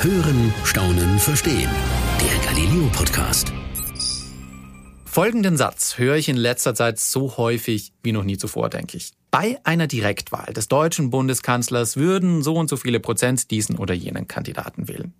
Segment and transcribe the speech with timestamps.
[0.00, 1.68] Hören, Staunen, Verstehen.
[2.20, 3.52] Der Galileo Podcast.
[5.04, 9.10] Folgenden Satz höre ich in letzter Zeit so häufig wie noch nie zuvor, denke ich.
[9.32, 14.28] Bei einer Direktwahl des deutschen Bundeskanzlers würden so und so viele Prozent diesen oder jenen
[14.28, 15.14] Kandidaten wählen.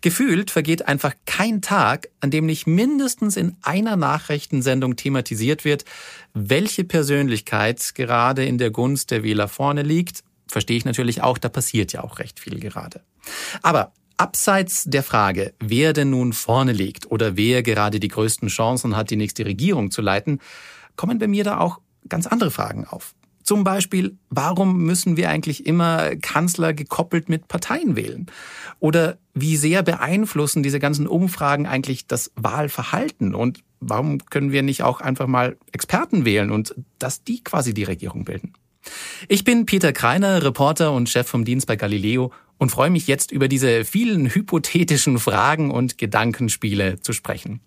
[0.00, 5.84] Gefühlt vergeht einfach kein Tag, an dem nicht mindestens in einer Nachrichtensendung thematisiert wird,
[6.32, 10.24] welche Persönlichkeit gerade in der Gunst der Wähler vorne liegt.
[10.48, 13.00] Verstehe ich natürlich auch, da passiert ja auch recht viel gerade.
[13.62, 18.96] Aber Abseits der Frage, wer denn nun vorne liegt oder wer gerade die größten Chancen
[18.96, 20.40] hat, die nächste Regierung zu leiten,
[20.96, 23.14] kommen bei mir da auch ganz andere Fragen auf.
[23.42, 28.26] Zum Beispiel, warum müssen wir eigentlich immer Kanzler gekoppelt mit Parteien wählen?
[28.80, 33.34] Oder wie sehr beeinflussen diese ganzen Umfragen eigentlich das Wahlverhalten?
[33.34, 37.84] Und warum können wir nicht auch einfach mal Experten wählen und dass die quasi die
[37.84, 38.54] Regierung bilden?
[39.28, 43.32] Ich bin Peter Kreiner, Reporter und Chef vom Dienst bei Galileo und freue mich jetzt
[43.32, 47.60] über diese vielen hypothetischen Fragen und Gedankenspiele zu sprechen.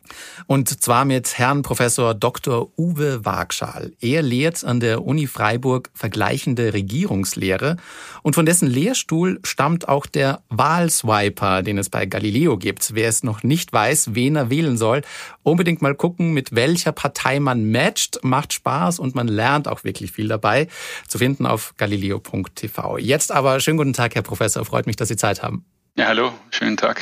[0.48, 2.72] Und zwar mit Herrn Professor Dr.
[2.78, 3.94] Uwe Wagschal.
[4.00, 7.78] Er lehrt an der Uni Freiburg vergleichende Regierungslehre
[8.24, 12.96] und von dessen Lehrstuhl stammt auch der Wahlswiper, den es bei Galileo gibt.
[12.96, 15.02] Wer es noch nicht weiß, wen er wählen soll,
[15.44, 18.20] unbedingt mal gucken, mit welcher Partei man matcht.
[18.24, 20.68] Macht Spaß und man lernt auch wirklich viel dabei.
[21.08, 22.98] Zu finden auf galileo.tv.
[22.98, 25.66] Jetzt aber schönen guten Tag, Herr Professor freut mich, dass Sie Zeit haben.
[25.98, 27.02] Ja, hallo, schönen Tag.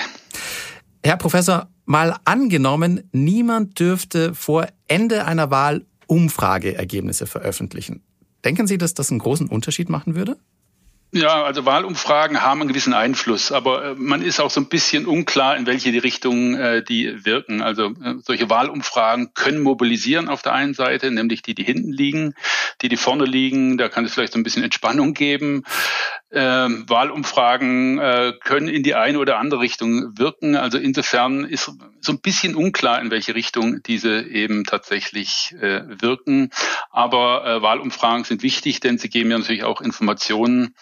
[1.04, 8.02] Herr Professor, mal angenommen, niemand dürfte vor Ende einer Wahl Umfrageergebnisse veröffentlichen.
[8.46, 10.38] Denken Sie, dass das einen großen Unterschied machen würde?
[11.12, 15.06] Ja, also Wahlumfragen haben einen gewissen Einfluss, aber äh, man ist auch so ein bisschen
[15.06, 17.62] unklar, in welche die Richtung äh, die wirken.
[17.62, 22.34] Also äh, solche Wahlumfragen können mobilisieren auf der einen Seite, nämlich die, die hinten liegen,
[22.82, 23.78] die, die vorne liegen.
[23.78, 25.64] Da kann es vielleicht so ein bisschen Entspannung geben
[26.36, 30.56] äh, Wahlumfragen äh, können in die eine oder andere Richtung wirken.
[30.56, 36.50] Also insofern ist so ein bisschen unklar, in welche Richtung diese eben tatsächlich äh, wirken.
[36.90, 40.76] Aber äh, Wahlumfragen sind wichtig, denn sie geben ja natürlich auch Informationen,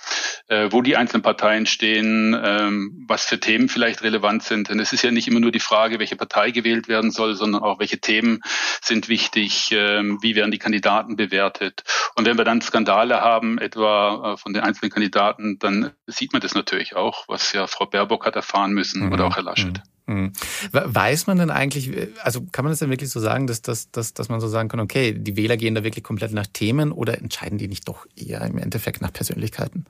[0.47, 2.69] äh, wo die einzelnen Parteien stehen, äh,
[3.07, 4.69] was für Themen vielleicht relevant sind.
[4.69, 7.63] Denn es ist ja nicht immer nur die Frage, welche Partei gewählt werden soll, sondern
[7.63, 8.41] auch welche Themen
[8.81, 11.83] sind wichtig, äh, wie werden die Kandidaten bewertet.
[12.15, 16.33] Und wenn wir dann Skandale haben, etwa äh, von den einzelnen Kandidaten, Daten, dann sieht
[16.33, 19.13] man das natürlich auch, was ja Frau Baerbock hat erfahren müssen mhm.
[19.13, 19.81] oder auch Herr Laschet.
[20.05, 20.15] Mhm.
[20.15, 20.33] mhm.
[20.71, 21.91] Weiß man denn eigentlich,
[22.21, 24.69] also kann man das denn wirklich so sagen, dass, dass, dass, dass man so sagen
[24.69, 28.05] kann, okay, die Wähler gehen da wirklich komplett nach Themen oder entscheiden die nicht doch
[28.15, 29.85] eher im Endeffekt nach Persönlichkeiten?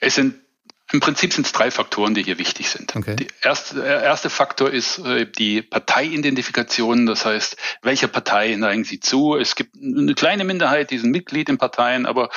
[0.00, 0.34] Es sind
[0.92, 2.94] im Prinzip sind es drei Faktoren, die hier wichtig sind.
[2.94, 3.16] Okay.
[3.16, 9.36] Der erste, erste Faktor ist äh, die Parteiidentifikation, das heißt, welcher Partei neigen Sie zu?
[9.36, 12.28] Es gibt eine kleine Minderheit, die sind Mitglied in Parteien, aber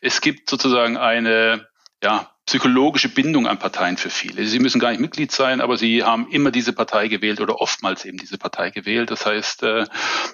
[0.00, 1.66] es gibt sozusagen eine
[2.04, 4.46] ja, psychologische Bindung an Parteien für viele.
[4.46, 8.04] Sie müssen gar nicht Mitglied sein, aber sie haben immer diese Partei gewählt oder oftmals
[8.04, 9.10] eben diese Partei gewählt.
[9.10, 9.86] Das heißt, äh,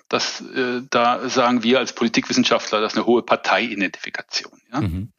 [0.09, 4.61] dass, äh, da sagen wir als Politikwissenschaftler, das ist eine hohe Parteiidentifikation.
[4.73, 4.81] Ja?
[4.81, 5.13] Mhm.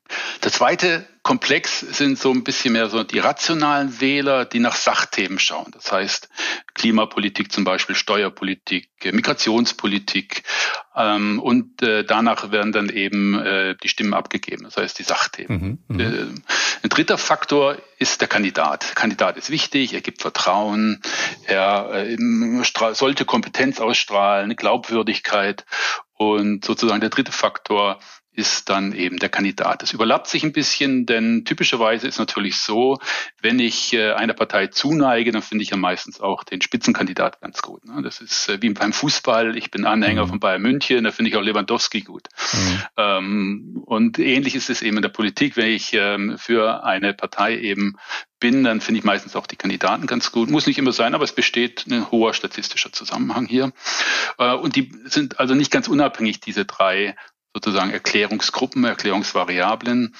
[0.43, 5.37] Der zweite Komplex sind so ein bisschen mehr so die rationalen Wähler, die nach Sachthemen
[5.37, 5.71] schauen.
[5.71, 6.29] Das heißt
[6.73, 10.43] Klimapolitik zum Beispiel, Steuerpolitik, Migrationspolitik
[10.95, 14.63] ähm, und äh, danach werden dann eben äh, die Stimmen abgegeben.
[14.63, 15.79] Das heißt die Sachthemen.
[15.87, 15.99] Mhm, mhm.
[15.99, 18.87] äh, ein dritter Faktor ist der Kandidat.
[18.89, 21.01] Der Kandidat ist wichtig, er gibt Vertrauen,
[21.45, 22.17] er äh,
[22.93, 25.65] sollte Kompetenz ausstrahlen, Glaubwürdigkeit
[26.15, 27.99] und sozusagen der dritte Faktor
[28.33, 29.81] ist dann eben der Kandidat.
[29.81, 32.97] Das überlappt sich ein bisschen, denn typischerweise ist natürlich so,
[33.41, 37.61] wenn ich äh, einer Partei zuneige, dann finde ich ja meistens auch den Spitzenkandidat ganz
[37.61, 37.83] gut.
[37.85, 38.01] Ne?
[38.01, 39.57] Das ist äh, wie beim Fußball.
[39.57, 40.29] Ich bin Anhänger mhm.
[40.29, 42.29] von Bayern München, da finde ich auch Lewandowski gut.
[42.53, 42.83] Mhm.
[42.97, 45.57] Ähm, und ähnlich ist es eben in der Politik.
[45.57, 47.97] Wenn ich ähm, für eine Partei eben
[48.39, 50.49] bin, dann finde ich meistens auch die Kandidaten ganz gut.
[50.49, 53.73] Muss nicht immer sein, aber es besteht ein hoher statistischer Zusammenhang hier.
[54.37, 57.15] Äh, und die sind also nicht ganz unabhängig, diese drei
[57.53, 60.15] sozusagen Erklärungsgruppen, Erklärungsvariablen.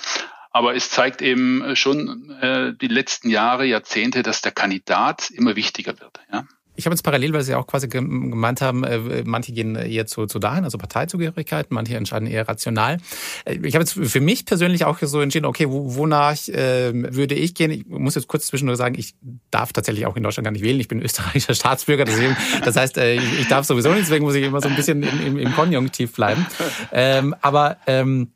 [0.52, 6.00] Aber es zeigt eben schon äh, die letzten Jahre, Jahrzehnte, dass der Kandidat immer wichtiger
[6.00, 6.20] wird.
[6.32, 6.46] Ja?
[6.82, 10.26] Ich habe jetzt parallel, weil Sie auch quasi gemeint haben, äh, manche gehen eher zu,
[10.26, 12.98] zu dahin, also Parteizugehörigkeit, manche entscheiden eher rational.
[13.46, 17.54] Äh, ich habe jetzt für mich persönlich auch so entschieden, okay, wonach äh, würde ich
[17.54, 17.70] gehen?
[17.70, 19.14] Ich muss jetzt kurz zwischendurch sagen, ich
[19.52, 20.80] darf tatsächlich auch in Deutschland gar nicht wählen.
[20.80, 22.36] Ich bin österreichischer Staatsbürger, deswegen,
[22.66, 25.28] das heißt, äh, ich, darf sowieso nicht, deswegen muss ich immer so ein bisschen im,
[25.28, 26.48] im, im Konjunktiv bleiben.
[26.92, 28.32] Ähm, aber ähm,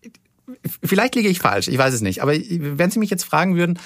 [0.83, 2.21] vielleicht liege ich falsch, ich weiß es nicht.
[2.21, 3.79] Aber wenn Sie mich jetzt fragen würden,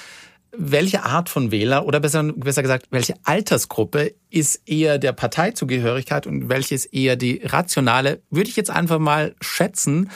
[0.52, 6.48] welche Art von Wähler oder besser, besser gesagt, welche Altersgruppe ist eher der Parteizugehörigkeit und
[6.48, 10.10] welches eher die rationale, würde ich jetzt einfach mal schätzen,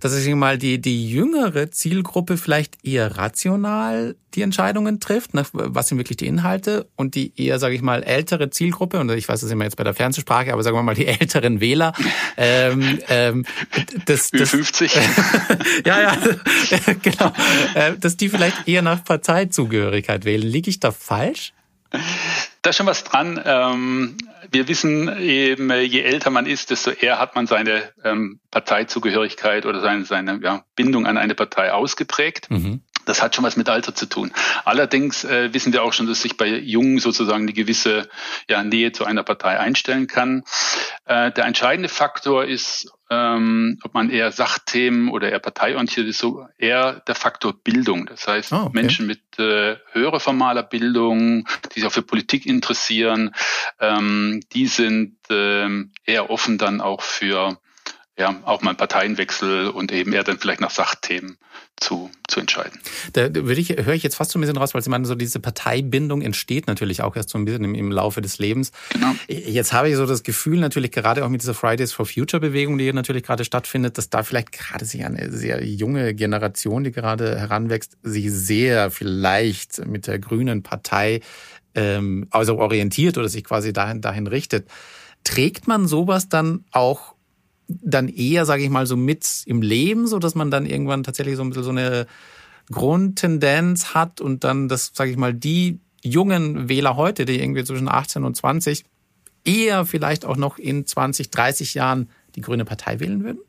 [0.00, 5.88] dass ich mal die, die jüngere Zielgruppe vielleicht eher rational die Entscheidungen trifft, ne, was
[5.88, 9.40] sind wirklich die Inhalte und die eher, sage ich mal, ältere Zielgruppe, und ich weiß,
[9.40, 11.92] das sind wir jetzt bei der Fernsehsprache, aber sagen wir mal die älteren Wähler,
[12.36, 13.46] ähm, ähm,
[14.06, 14.94] das, das 50.
[15.86, 16.16] ja, ja,
[17.02, 17.32] genau,
[17.74, 20.46] äh, dass die vielleicht eher nach Parteizugehörigkeit wählen.
[20.46, 21.52] Liege ich da falsch?
[22.62, 23.40] Da ist schon was dran.
[23.44, 24.16] Ähm,
[24.50, 29.80] wir wissen eben, je älter man ist, desto eher hat man seine ähm, Parteizugehörigkeit oder
[29.80, 32.50] seine, seine ja, Bindung an eine Partei ausgeprägt.
[32.50, 32.82] Mhm.
[33.08, 34.32] Das hat schon was mit Alter zu tun.
[34.64, 38.08] Allerdings äh, wissen wir auch schon, dass sich bei Jungen sozusagen eine gewisse
[38.48, 40.44] ja, Nähe zu einer Partei einstellen kann.
[41.06, 46.46] Äh, der entscheidende Faktor ist, ähm, ob man eher Sachthemen oder eher parteiorientiert ist, so
[46.58, 48.04] eher der Faktor Bildung.
[48.04, 48.70] Das heißt, oh, okay.
[48.74, 53.34] Menschen mit äh, höherer formaler Bildung, die sich auch für Politik interessieren,
[53.80, 57.58] ähm, die sind ähm, eher offen dann auch für
[58.18, 61.38] ja, auch mal einen Parteienwechsel und eben eher dann vielleicht nach Sachthemen
[61.76, 62.80] zu, zu entscheiden.
[63.12, 65.14] Da würde ich, höre ich jetzt fast so ein bisschen raus, weil Sie meinen, so
[65.14, 68.72] diese Parteibindung entsteht natürlich auch erst so ein bisschen im, im Laufe des Lebens.
[68.90, 69.14] Genau.
[69.28, 72.76] Jetzt habe ich so das Gefühl, natürlich gerade auch mit dieser Fridays for Future Bewegung,
[72.78, 76.90] die hier natürlich gerade stattfindet, dass da vielleicht gerade sich eine sehr junge Generation, die
[76.90, 81.20] gerade heranwächst, sich sehr vielleicht mit der Grünen Partei
[81.76, 84.68] ähm, also orientiert oder sich quasi dahin, dahin richtet.
[85.22, 87.14] Trägt man sowas dann auch
[87.68, 91.36] dann eher, sage ich mal, so mit im Leben, so dass man dann irgendwann tatsächlich
[91.36, 92.06] so ein bisschen so eine
[92.70, 97.88] Grundtendenz hat und dann das, sage ich mal, die jungen Wähler heute, die irgendwie zwischen
[97.88, 98.84] 18 und 20
[99.44, 103.40] eher vielleicht auch noch in 20, 30 Jahren die Grüne Partei wählen würden?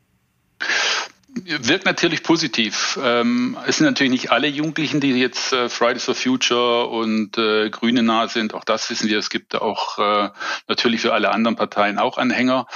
[1.34, 2.98] Wirkt natürlich positiv.
[3.02, 7.70] Ähm, es sind natürlich nicht alle Jugendlichen, die jetzt äh, Fridays for Future und äh,
[7.70, 8.54] Grüne nah sind.
[8.54, 9.18] Auch das wissen wir.
[9.18, 10.30] Es gibt auch äh,
[10.68, 12.66] natürlich für alle anderen Parteien auch Anhänger.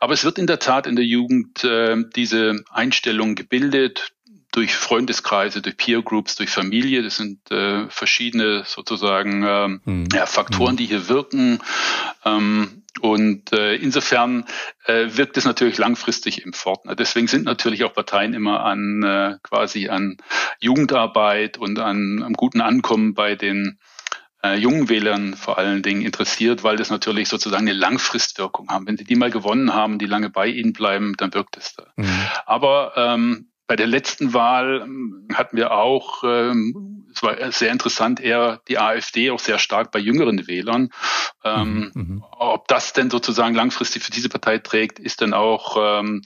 [0.00, 4.12] Aber es wird in der Tat in der Jugend äh, diese Einstellung gebildet
[4.52, 7.02] durch Freundeskreise, durch Peer Groups, durch Familie.
[7.02, 10.08] Das sind äh, verschiedene sozusagen ähm, mhm.
[10.12, 11.60] ja, Faktoren, die hier wirken.
[12.24, 14.44] Ähm, und äh, insofern
[14.86, 16.84] äh, wirkt es natürlich langfristig im fort.
[16.96, 20.18] Deswegen sind natürlich auch Parteien immer an äh, quasi an
[20.60, 23.80] Jugendarbeit und an am guten Ankommen bei den
[24.44, 28.86] äh, jungen Wählern vor allen Dingen interessiert, weil das natürlich sozusagen eine Langfristwirkung haben.
[28.86, 31.86] Wenn sie die mal gewonnen haben, die lange bei ihnen bleiben, dann wirkt es da.
[31.96, 32.28] Mhm.
[32.46, 38.20] Aber ähm, bei der letzten Wahl ähm, hatten wir auch, ähm, es war sehr interessant,
[38.20, 40.90] eher die AfD auch sehr stark bei jüngeren Wählern.
[41.42, 42.24] Ähm, mhm, mhm.
[42.32, 46.20] Ob das denn sozusagen langfristig für diese Partei trägt, ist dann auch ähm,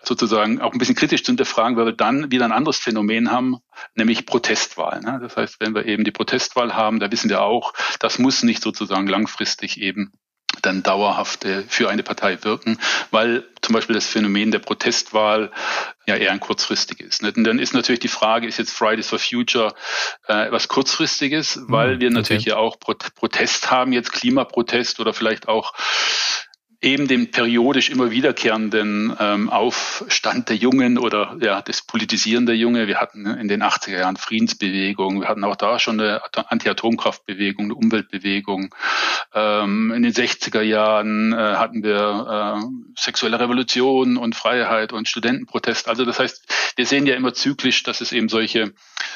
[0.00, 3.56] sozusagen auch ein bisschen kritisch zu hinterfragen, weil wir dann wieder ein anderes Phänomen haben,
[3.96, 5.00] nämlich Protestwahl.
[5.00, 5.18] Ne?
[5.20, 8.62] Das heißt, wenn wir eben die Protestwahl haben, da wissen wir auch, das muss nicht
[8.62, 10.12] sozusagen langfristig eben
[10.62, 12.78] dann dauerhaft für eine Partei wirken,
[13.10, 15.50] weil zum Beispiel das Phänomen der Protestwahl
[16.06, 17.20] ja eher ein kurzfristiges.
[17.20, 19.74] Und dann ist natürlich die Frage, ist jetzt Fridays for Future
[20.26, 22.50] äh, was kurzfristiges, weil hm, wir natürlich okay.
[22.50, 25.74] ja auch Protest haben, jetzt Klimaprotest oder vielleicht auch
[26.82, 32.88] eben den periodisch immer wiederkehrenden ähm, Aufstand der Jungen oder ja, des Politisieren der Junge.
[32.88, 37.76] Wir hatten in den 80er Jahren Friedensbewegung, wir hatten auch da schon eine Anti-Atomkraftbewegung, eine
[37.76, 38.74] Umweltbewegung.
[39.32, 45.88] Ähm, in den 60er Jahren äh, hatten wir äh, sexuelle Revolution und Freiheit und Studentenprotest.
[45.88, 48.74] Also das heißt, wir sehen ja immer zyklisch, dass es eben solche,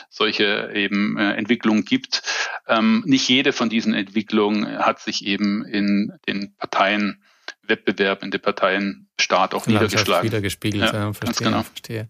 [0.08, 2.22] solche eben äh, Entwicklungen gibt.
[2.68, 7.20] Ähm, nicht jede von diesen Entwicklungen hat sich eben in den Parteien
[7.68, 10.26] Wettbewerb in den Parteien Staat auch niedergeschlagen.
[10.26, 11.62] Wiedergespiegelt, ja, ja verstehe, genau.
[11.62, 12.08] verstehe.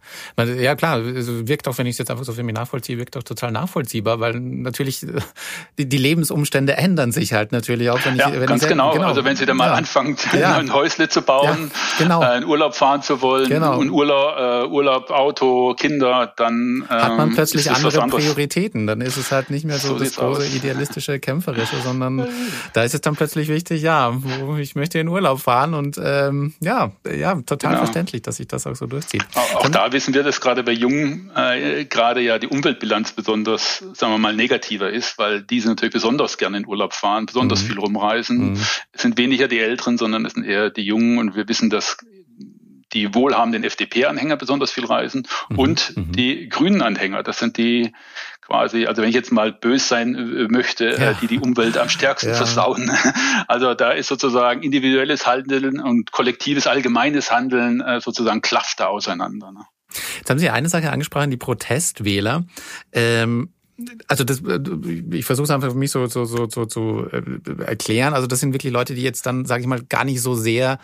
[0.60, 3.16] Ja klar, es wirkt auch, wenn ich es jetzt einfach so für mich nachvollziehe, wirkt
[3.16, 5.20] auch total nachvollziehbar, weil natürlich äh,
[5.78, 8.04] die, die Lebensumstände ändern sich halt natürlich auch.
[8.04, 8.92] Wenn ich, ja, wenn ganz ich, genau.
[8.92, 9.06] genau.
[9.06, 9.74] Also wenn Sie da mal ja.
[9.74, 10.56] anfangen, ja.
[10.56, 12.24] ein Häusle zu bauen, genau.
[12.24, 13.80] äh, in Urlaub fahren zu wollen, genau.
[13.80, 18.88] ein Urlaub, äh, Urlaub, Auto, Kinder, dann ähm, hat man plötzlich andere Prioritäten.
[18.88, 20.54] Dann ist es halt nicht mehr so, so das große aus.
[20.54, 22.26] idealistische, kämpferische, sondern
[22.72, 24.12] da ist es dann plötzlich wichtig, ja,
[24.58, 27.84] ich möchte in Urlaub fahren und ähm, ja, ja, total genau.
[27.84, 29.24] verständlich, dass sich das auch so durchzieht.
[29.36, 33.78] Auch, auch da wissen wir, dass gerade bei Jungen äh, gerade ja die Umweltbilanz besonders,
[33.94, 37.66] sagen wir mal, negativer ist, weil diese natürlich besonders gerne in Urlaub fahren, besonders mhm.
[37.68, 38.54] viel rumreisen.
[38.54, 38.60] Mhm.
[38.90, 41.96] Es sind weniger die Älteren, sondern es sind eher die Jungen und wir wissen, dass
[42.92, 45.58] die wohlhabenden FDP-Anhänger besonders viel reisen mhm.
[45.58, 46.12] und mhm.
[46.12, 47.22] die Grünen-Anhänger.
[47.22, 47.92] Das sind die
[48.46, 51.12] quasi, also wenn ich jetzt mal bös sein äh, möchte, äh, ja.
[51.14, 52.34] die die Umwelt am stärksten ja.
[52.34, 52.90] versauen.
[53.48, 59.52] Also da ist sozusagen individuelles Handeln und kollektives allgemeines Handeln äh, sozusagen klafft da auseinander.
[59.52, 59.60] Ne?
[60.18, 62.44] Jetzt haben Sie eine Sache angesprochen, die Protestwähler.
[62.92, 63.50] Ähm
[64.08, 64.42] also das,
[65.10, 67.08] ich versuche es einfach für mich so, so, so, so zu
[67.66, 68.14] erklären.
[68.14, 70.78] Also das sind wirklich Leute, die jetzt dann, sage ich mal, gar nicht so sehr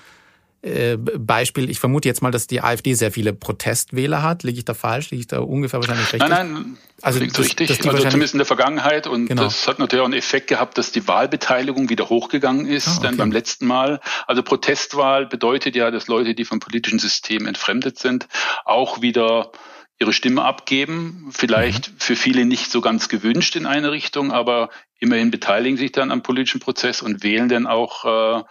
[0.62, 4.45] Beispiel, ich vermute jetzt mal, dass die AfD sehr viele Protestwähler hat.
[4.45, 5.11] Liege ich da falsch?
[5.11, 6.31] Liege ich da ungefähr wahrscheinlich richtig?
[6.31, 7.66] Nein, nein, also liegt das, richtig.
[7.66, 9.09] Das also zumindest in der Vergangenheit.
[9.09, 9.42] Und genau.
[9.42, 13.09] das hat natürlich auch einen Effekt gehabt, dass die Wahlbeteiligung wieder hochgegangen ist, ah, okay.
[13.09, 14.00] denn beim letzten Mal.
[14.28, 18.28] Also Protestwahl bedeutet ja, dass Leute, die vom politischen System entfremdet sind,
[18.64, 19.50] auch wieder
[19.99, 21.28] ihre Stimme abgeben.
[21.33, 21.95] Vielleicht mhm.
[21.99, 24.71] für viele nicht so ganz gewünscht in eine Richtung, aber
[25.03, 28.43] immerhin beteiligen sich dann am politischen Prozess und wählen dann auch äh,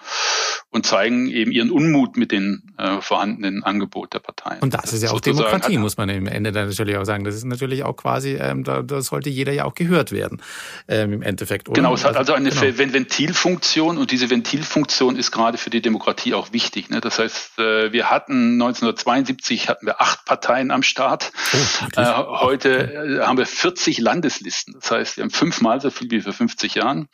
[0.70, 4.60] und zeigen eben ihren Unmut mit den äh, vorhandenen Angebot der Parteien.
[4.60, 7.24] Und das, das ist ja auch Demokratie, muss man im Ende dann natürlich auch sagen.
[7.24, 10.42] Das ist natürlich auch quasi, ähm, da, da sollte jeder ja auch gehört werden
[10.90, 11.70] ähm, im Endeffekt.
[11.70, 11.76] Oder?
[11.76, 12.78] Genau, es hat also eine genau.
[12.78, 16.90] Ventilfunktion und diese Ventilfunktion ist gerade für die Demokratie auch wichtig.
[16.90, 17.00] Ne?
[17.00, 21.32] Das heißt, äh, wir hatten 1972 hatten wir acht Parteien am Start.
[21.54, 23.26] Oh, äh, heute okay.
[23.26, 24.76] haben wir 40 Landeslisten.
[24.80, 27.08] Das heißt, wir haben fünfmal so viel wie vor 50 Jahren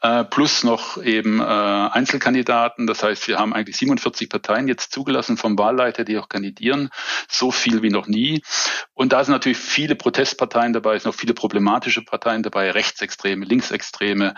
[0.00, 2.86] äh, plus noch eben äh, Einzelkandidaten.
[2.86, 6.90] Das heißt, wir haben eigentlich 47 Parteien jetzt zugelassen vom Wahlleiter, die auch kandidieren,
[7.28, 8.42] so viel wie noch nie.
[8.94, 13.44] Und da sind natürlich viele Protestparteien dabei, es sind auch viele problematische Parteien dabei, Rechtsextreme,
[13.44, 14.34] Linksextreme,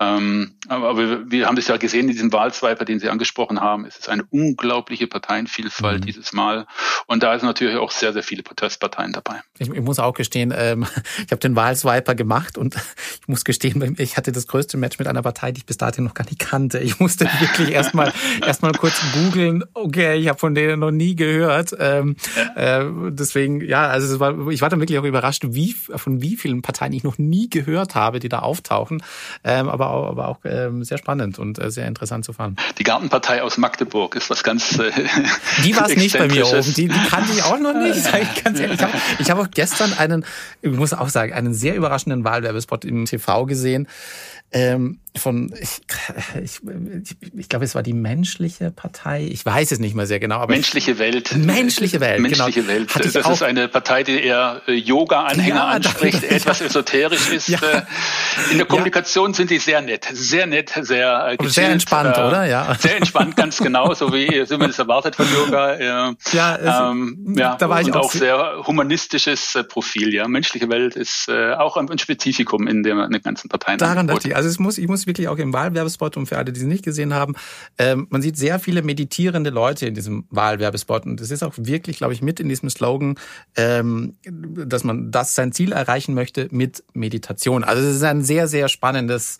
[0.00, 3.84] ähm, aber wir, wir, haben das ja gesehen in diesem Wahlswiper, den Sie angesprochen haben.
[3.84, 6.06] Es ist eine unglaubliche Parteienvielfalt mhm.
[6.06, 6.66] dieses Mal.
[7.06, 9.42] Und da sind natürlich auch sehr, sehr viele Protestparteien dabei.
[9.58, 10.84] Ich, ich muss auch gestehen, ähm,
[11.24, 12.74] ich habe den Wahlswiper gemacht und
[13.20, 16.04] ich muss gestehen, ich hatte das größte Match mit einer Partei, die ich bis dahin
[16.04, 16.78] noch gar nicht kannte.
[16.78, 18.12] Ich musste wirklich erstmal
[18.46, 19.64] erstmal kurz googeln.
[19.74, 21.74] Okay, ich habe von denen noch nie gehört.
[21.78, 22.16] Ähm,
[22.56, 26.62] äh, deswegen, ja, also war, ich war dann wirklich auch überrascht, wie von wie vielen
[26.62, 29.02] Parteien ich noch nie gehört habe, die da auftauchen.
[29.42, 32.56] Ähm, aber auch, aber auch ähm, sehr spannend und äh, sehr interessant zu fahren.
[32.78, 34.78] Die Gartenpartei aus Magdeburg ist was ganz.
[34.78, 34.90] Äh,
[35.64, 36.74] die war es nicht bei mir oben.
[36.74, 38.02] Die, die kannte ich auch noch nicht.
[38.02, 38.78] Sag ich ganz ehrlich.
[38.78, 40.24] Ich habe ich hab auch gestern einen,
[40.62, 43.88] ich muss auch sagen, einen sehr überraschenden Wahlwerbespot im TV gesehen
[44.54, 45.80] ähm, von, ich,
[46.42, 46.60] ich,
[47.34, 49.28] ich glaube, es war die menschliche Partei.
[49.30, 50.40] Ich weiß es nicht mehr sehr genau.
[50.40, 51.36] Aber menschliche Welt.
[51.36, 52.20] Menschliche Welt.
[52.20, 52.72] Menschliche genau.
[52.72, 53.14] Welt.
[53.14, 56.30] Das ist eine Partei, die eher äh, Yoga-Anhänger ja, anspricht, ja.
[56.30, 57.48] etwas esoterisch ist.
[57.48, 57.58] Ja.
[57.58, 57.82] Äh,
[58.50, 62.44] in der Kommunikation sind die sehr nett, sehr nett, sehr äh, Sehr entspannt, äh, oder?
[62.46, 62.74] Ja.
[62.78, 65.80] Sehr entspannt, ganz genau, so wie es erwartet von Yoga.
[65.80, 70.12] Ja, ja, ähm, ja da war ich und auch, auch sehr humanistisches Profil.
[70.12, 73.78] Ja, menschliche Welt ist äh, auch ein Spezifikum in der, in den ganzen Parteien.
[73.78, 74.36] Daran dachte ich.
[74.36, 76.84] Also es muss, ich muss wirklich auch im Wahlwerbespot und für alle, die es nicht
[76.84, 77.34] gesehen haben,
[77.78, 81.98] ähm, man sieht sehr viele meditierende Leute in diesem Wahlwerbespot und das ist auch wirklich,
[81.98, 83.16] glaube ich, mit in diesem Slogan,
[83.56, 87.64] ähm, dass man das sein Ziel erreichen möchte mit Meditation.
[87.64, 89.38] Also es ist ein sehr, sehr spannendes,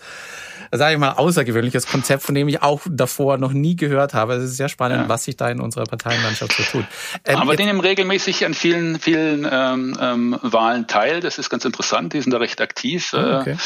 [0.70, 4.34] sage ich mal, außergewöhnliches Konzept, von dem ich auch davor noch nie gehört habe.
[4.34, 5.08] Es ist sehr spannend, ja.
[5.08, 6.84] was sich da in unserer Parteienlandschaft so tut.
[7.24, 11.20] Ähm, Aber die nehmen regelmäßig an vielen, vielen ähm, ähm, Wahlen teil.
[11.20, 12.12] Das ist ganz interessant.
[12.12, 13.12] Die sind da recht aktiv.
[13.14, 13.56] Ah, okay.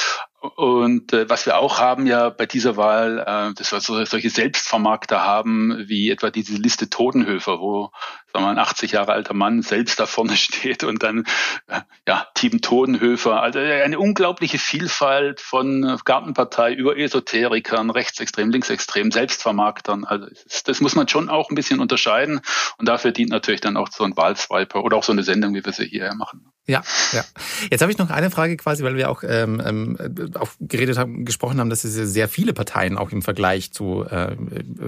[0.78, 4.30] Und äh, was wir auch haben ja bei dieser Wahl, äh, dass wir so, solche
[4.30, 7.90] Selbstvermarkter haben, wie etwa diese Liste Totenhöfer, wo
[8.32, 11.24] sagen wir, ein 80 Jahre alter Mann selbst da vorne steht und dann
[11.66, 13.42] äh, ja Team Totenhöfer.
[13.42, 20.04] Also äh, eine unglaubliche Vielfalt von Gartenpartei über Esoterikern, Rechtsextrem, Linksextrem, Selbstvermarktern.
[20.04, 20.26] Also
[20.64, 22.40] das, muss man schon auch ein bisschen unterscheiden.
[22.78, 25.64] Und dafür dient natürlich dann auch so ein Wahlswiper oder auch so eine Sendung, wie
[25.64, 26.52] wir sie hier machen.
[26.66, 26.82] Ja,
[27.12, 27.24] ja.
[27.70, 31.24] Jetzt habe ich noch eine Frage quasi, weil wir auch, ähm, ähm, auch geredet haben,
[31.24, 34.36] gesprochen haben, dass es sehr viele Parteien auch im Vergleich zu äh,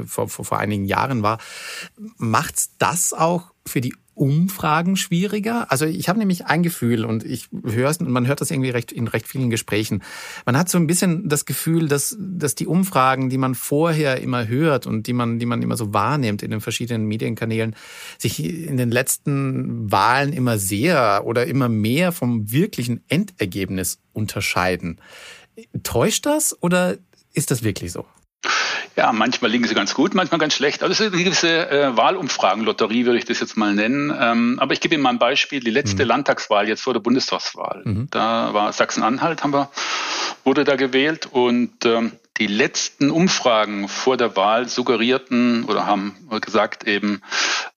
[0.07, 1.39] vor, vor, vor einigen Jahren war.
[2.19, 3.30] Macht's das auch
[3.67, 5.73] für die Umfragen schwieriger?
[5.73, 8.69] Also ich habe nämlich ein Gefühl und ich höre es und man hört das irgendwie
[8.69, 10.03] recht in recht vielen Gesprächen.
[10.45, 14.47] Man hat so ein bisschen das Gefühl, dass dass die Umfragen, die man vorher immer
[14.47, 17.75] hört und die man die man immer so wahrnimmt in den verschiedenen Medienkanälen,
[18.19, 25.01] sich in den letzten Wahlen immer sehr oder immer mehr vom wirklichen Endergebnis unterscheiden.
[25.83, 26.99] Täuscht das oder
[27.33, 28.05] ist das wirklich so?
[29.01, 30.83] Ja, manchmal liegen sie ganz gut, manchmal ganz schlecht.
[30.83, 34.15] Also es ist eine gewisse äh, Wahlumfragenlotterie, würde ich das jetzt mal nennen.
[34.15, 35.61] Ähm, aber ich gebe Ihnen mal ein Beispiel.
[35.61, 36.09] Die letzte mhm.
[36.09, 37.81] Landtagswahl jetzt vor der Bundestagswahl.
[37.87, 38.09] Mhm.
[38.11, 39.71] Da war Sachsen-Anhalt, haben wir,
[40.45, 46.87] wurde da gewählt und ähm, die letzten Umfragen vor der Wahl suggerierten oder haben gesagt
[46.87, 47.23] eben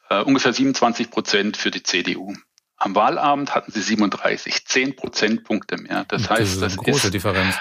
[0.09, 2.33] äh, ungefähr 27 Prozent für die CDU.
[2.75, 6.03] Am Wahlabend hatten sie 37, 10 Prozentpunkte mehr.
[6.09, 7.55] Das, das heißt, ist eine das große ist, Differenz.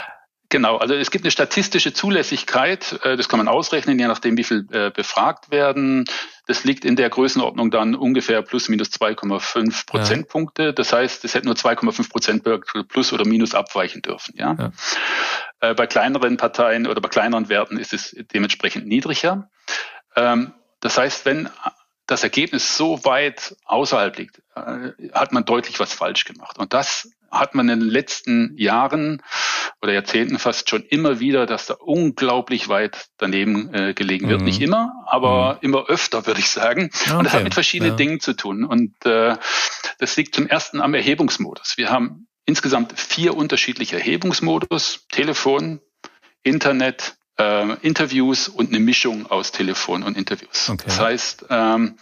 [0.52, 4.44] Genau, also es gibt eine statistische Zulässigkeit, äh, das kann man ausrechnen, je nachdem, wie
[4.44, 6.04] viel äh, befragt werden.
[6.47, 10.62] Das liegt in der Größenordnung dann ungefähr plus minus 2,5 Prozentpunkte.
[10.64, 10.73] Ja.
[10.73, 12.44] Das heißt, es hätte nur 2,5 Prozent
[12.88, 14.35] plus oder minus abweichen dürfen.
[14.37, 14.54] Ja?
[14.59, 14.73] ja.
[15.71, 19.49] Äh, bei kleineren Parteien oder bei kleineren Werten ist es dementsprechend niedriger.
[20.16, 21.49] Ähm, das heißt, wenn
[22.06, 26.59] das Ergebnis so weit außerhalb liegt, hat man deutlich was falsch gemacht.
[26.59, 29.23] Und das hat man in den letzten Jahren
[29.81, 34.41] oder Jahrzehnten fast schon immer wieder, dass da unglaublich weit daneben äh, gelegen wird.
[34.41, 34.47] Mhm.
[34.47, 35.59] Nicht immer, aber mhm.
[35.62, 36.91] immer öfter, würde ich sagen.
[36.93, 37.17] Okay.
[37.17, 37.97] Und das hat mit verschiedenen ja.
[37.97, 38.65] Dingen zu tun.
[38.65, 39.37] Und äh,
[39.99, 41.75] das liegt zum ersten am Erhebungsmodus.
[41.77, 45.07] Wir haben insgesamt vier unterschiedliche Erhebungsmodus.
[45.11, 45.81] Telefon,
[46.43, 50.71] Internet, äh, Interviews und eine Mischung aus Telefon und Interviews.
[50.71, 50.85] Okay.
[50.87, 51.97] Das heißt, ähm,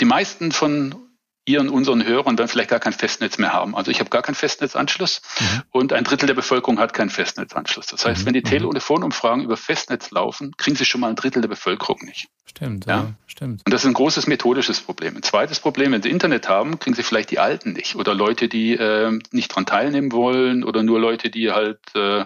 [0.00, 1.07] die meisten von
[1.48, 3.74] ihren, unseren Hörern dann vielleicht gar kein Festnetz mehr haben.
[3.74, 5.62] Also ich habe gar keinen Festnetzanschluss mhm.
[5.70, 7.86] und ein Drittel der Bevölkerung hat keinen Festnetzanschluss.
[7.86, 8.26] Das heißt, mhm.
[8.26, 8.70] wenn die mhm.
[8.70, 12.28] Telefonumfragen über Festnetz laufen, kriegen sie schon mal ein Drittel der Bevölkerung nicht.
[12.44, 13.62] Stimmt, ja, ja, stimmt.
[13.64, 15.16] Und das ist ein großes methodisches Problem.
[15.16, 18.48] Ein zweites Problem, wenn sie Internet haben, kriegen sie vielleicht die Alten nicht oder Leute,
[18.48, 22.24] die äh, nicht dran teilnehmen wollen oder nur Leute, die halt äh,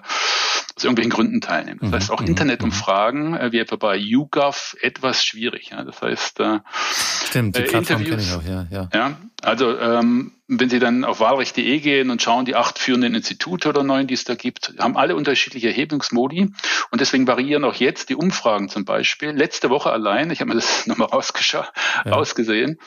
[0.76, 1.79] aus irgendwelchen Gründen teilnehmen.
[1.81, 1.95] Das mhm.
[1.95, 2.29] heißt, auch mhm.
[2.29, 5.71] Internetumfragen, äh, wie etwa bei YouGov, etwas schwierig.
[5.71, 5.85] Ja.
[5.85, 6.59] Das heißt, äh,
[7.26, 8.67] Stimmt, die äh, Plattform kenne ich auch, ja.
[8.71, 8.88] ja.
[8.93, 13.69] ja also ähm, wenn Sie dann auf wahlrecht.de gehen und schauen, die acht führenden Institute
[13.69, 16.52] oder neun, die es da gibt, haben alle unterschiedliche Erhebungsmodi
[16.91, 19.31] und deswegen variieren auch jetzt die Umfragen zum Beispiel.
[19.31, 22.12] Letzte Woche allein, ich habe mir das nochmal ja.
[22.12, 22.79] ausgesehen,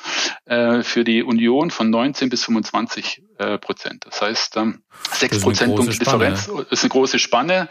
[0.45, 4.05] äh, für die Union von 19 bis 25 äh, Prozent.
[4.05, 7.69] Das heißt, ähm, sechs Prozentpunkte Differenz ist eine große Spanne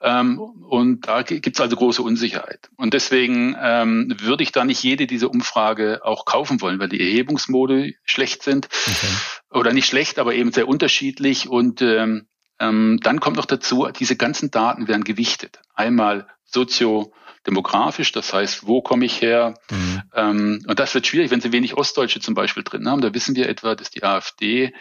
[0.00, 2.68] ähm, und da gibt es also große Unsicherheit.
[2.76, 7.00] Und deswegen ähm, würde ich da nicht jede diese Umfrage auch kaufen wollen, weil die
[7.00, 8.68] Erhebungsmodi schlecht sind.
[8.86, 9.58] Okay.
[9.58, 11.48] Oder nicht schlecht, aber eben sehr unterschiedlich.
[11.48, 12.28] Und ähm,
[12.60, 15.60] ähm, dann kommt noch dazu, diese ganzen Daten werden gewichtet.
[15.74, 19.54] Einmal soziodemografisch, das heißt, wo komme ich her?
[19.70, 20.02] Mhm.
[20.14, 23.00] Ähm, und das wird schwierig, wenn Sie wenig Ostdeutsche zum Beispiel drin haben.
[23.00, 24.72] Da wissen wir etwa, dass die AfD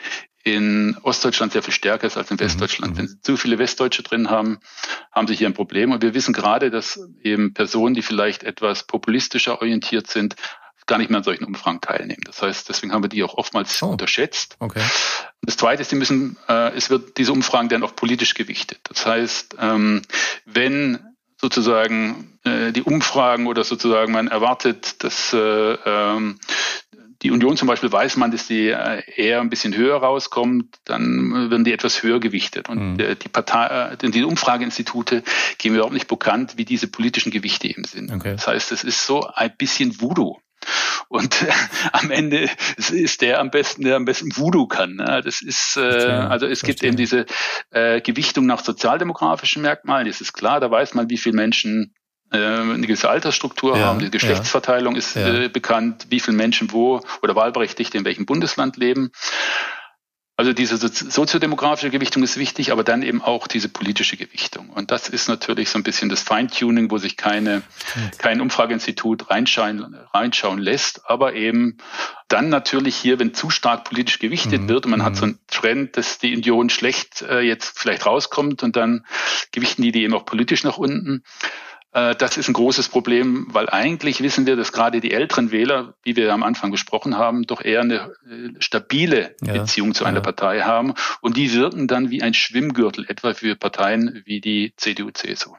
[0.43, 2.41] in Ostdeutschland sehr viel stärker ist als in mhm.
[2.41, 2.93] Westdeutschland.
[2.93, 2.97] Mhm.
[2.97, 4.59] Wenn Sie zu viele Westdeutsche drin haben,
[5.11, 5.91] haben Sie hier ein Problem.
[5.91, 10.35] Und wir wissen gerade, dass eben Personen, die vielleicht etwas populistischer orientiert sind,
[10.87, 12.21] gar nicht mehr an solchen Umfragen teilnehmen.
[12.25, 13.87] Das heißt, deswegen haben wir die auch oftmals oh.
[13.87, 14.55] unterschätzt.
[14.59, 14.81] Okay.
[15.41, 18.79] Das Zweite ist, die müssen, äh, es wird diese Umfragen dann auch politisch gewichtet.
[18.83, 20.01] Das heißt, ähm,
[20.45, 20.99] wenn
[21.39, 26.39] sozusagen äh, die Umfragen oder sozusagen man erwartet, dass äh, ähm,
[27.21, 31.49] die Union zum Beispiel weiß man, dass die äh, eher ein bisschen höher rauskommt, dann
[31.49, 32.69] werden die etwas höher gewichtet.
[32.69, 32.97] Und mhm.
[32.97, 35.23] die Partei, äh, die Umfrageinstitute
[35.57, 38.11] geben überhaupt nicht bekannt, wie diese politischen Gewichte eben sind.
[38.11, 38.33] Okay.
[38.33, 40.37] Das heißt, es ist so ein bisschen Voodoo.
[41.09, 41.51] Und äh,
[41.93, 44.95] am Ende ist der am besten, der am besten Voodoo kann.
[44.95, 45.21] Ne?
[45.23, 47.25] Das ist, äh, also es gibt eben diese
[47.71, 50.07] äh, Gewichtung nach sozialdemografischen Merkmalen.
[50.07, 51.93] Das ist klar, da weiß man, wie viele Menschen
[52.31, 53.99] äh, eine gewisse Altersstruktur ja, haben.
[53.99, 55.43] Die Geschlechtsverteilung ja, ist ja.
[55.43, 59.11] Äh, bekannt, wie viele Menschen wo oder Wahlberechtigte in welchem Bundesland leben.
[60.39, 64.69] Also diese soziodemografische Gewichtung ist wichtig, aber dann eben auch diese politische Gewichtung.
[64.69, 67.63] Und das ist natürlich so ein bisschen das Feintuning, wo sich keine,
[68.19, 71.77] kein Umfrageinstitut reinschauen, reinschauen lässt, aber eben
[72.27, 74.69] dann natürlich hier, wenn zu stark politisch gewichtet mhm.
[74.69, 75.05] wird und man mhm.
[75.05, 79.07] hat so einen Trend, dass die Union schlecht äh, jetzt vielleicht rauskommt und dann
[79.51, 81.23] gewichten die die eben auch politisch nach unten,
[81.97, 86.15] das ist ein großes Problem, weil eigentlich wissen wir, dass gerade die älteren Wähler, wie
[86.15, 90.23] wir am Anfang gesprochen haben, doch eher eine äh, stabile ja, Beziehung zu einer ja.
[90.23, 90.93] Partei haben.
[91.21, 95.55] Und die wirken dann wie ein Schwimmgürtel, etwa für Parteien wie die CDU, CSU.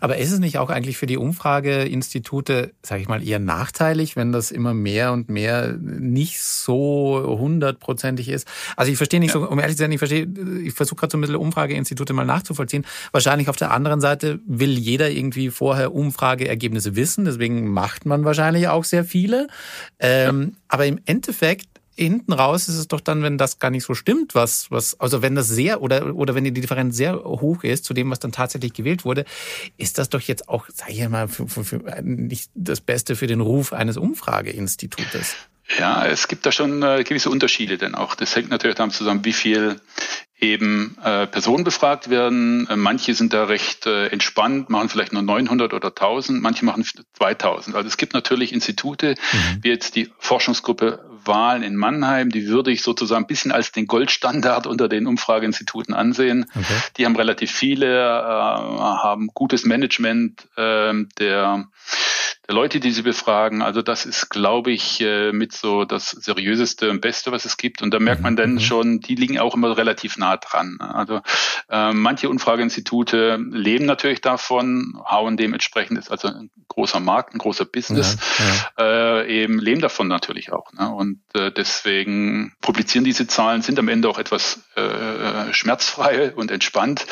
[0.00, 4.32] Aber ist es nicht auch eigentlich für die Umfrageinstitute, sage ich mal, eher nachteilig, wenn
[4.32, 8.46] das immer mehr und mehr nicht so hundertprozentig ist?
[8.76, 9.40] Also ich verstehe nicht ja.
[9.40, 10.26] so, um ehrlich zu sein, ich verstehe,
[10.64, 12.84] ich versuche gerade so ein bisschen Umfrageinstitute mal nachzuvollziehen.
[13.12, 18.68] Wahrscheinlich auf der anderen Seite will jeder irgendwie vorher Umfrageergebnisse wissen, deswegen macht man wahrscheinlich
[18.68, 19.48] auch sehr viele.
[19.98, 20.58] Ähm, ja.
[20.68, 24.34] Aber im Endeffekt hinten raus ist es doch dann, wenn das gar nicht so stimmt,
[24.34, 27.94] was, was, also wenn das sehr oder, oder wenn die Differenz sehr hoch ist zu
[27.94, 29.24] dem, was dann tatsächlich gewählt wurde,
[29.76, 33.26] ist das doch jetzt auch, sag ich mal, für, für, für nicht das Beste für
[33.26, 35.36] den Ruf eines Umfrageinstitutes.
[35.78, 38.14] Ja, es gibt da schon äh, gewisse Unterschiede denn auch.
[38.16, 39.80] Das hängt natürlich damit zusammen, wie viel
[40.40, 42.66] eben äh, Personen befragt werden.
[42.68, 46.84] Äh, manche sind da recht äh, entspannt, machen vielleicht nur 900 oder 1000, manche machen
[47.12, 47.76] 2000.
[47.76, 49.58] Also es gibt natürlich Institute, mhm.
[49.62, 53.86] wie jetzt die Forschungsgruppe Wahlen in Mannheim, die würde ich sozusagen ein bisschen als den
[53.86, 56.46] Goldstandard unter den Umfrageinstituten ansehen.
[56.54, 56.74] Okay.
[56.96, 61.66] Die haben relativ viele, äh, haben gutes Management äh, der
[62.50, 63.62] der Leute, die sie befragen.
[63.62, 67.80] Also das ist, glaube ich, äh, mit so das seriöseste und Beste, was es gibt.
[67.80, 68.60] Und da merkt man dann mhm.
[68.60, 70.78] schon, die liegen auch immer relativ nah dran.
[70.80, 71.20] Also
[71.68, 77.66] äh, manche Umfrageinstitute leben natürlich davon, hauen dementsprechend ist also ein großer Markt, ein großer
[77.66, 79.20] Business, ja, ja.
[79.20, 80.72] Äh, eben leben davon natürlich auch.
[80.72, 80.90] Ne?
[80.90, 87.06] Und äh, deswegen publizieren diese Zahlen, sind am Ende auch etwas äh, schmerzfrei und entspannt,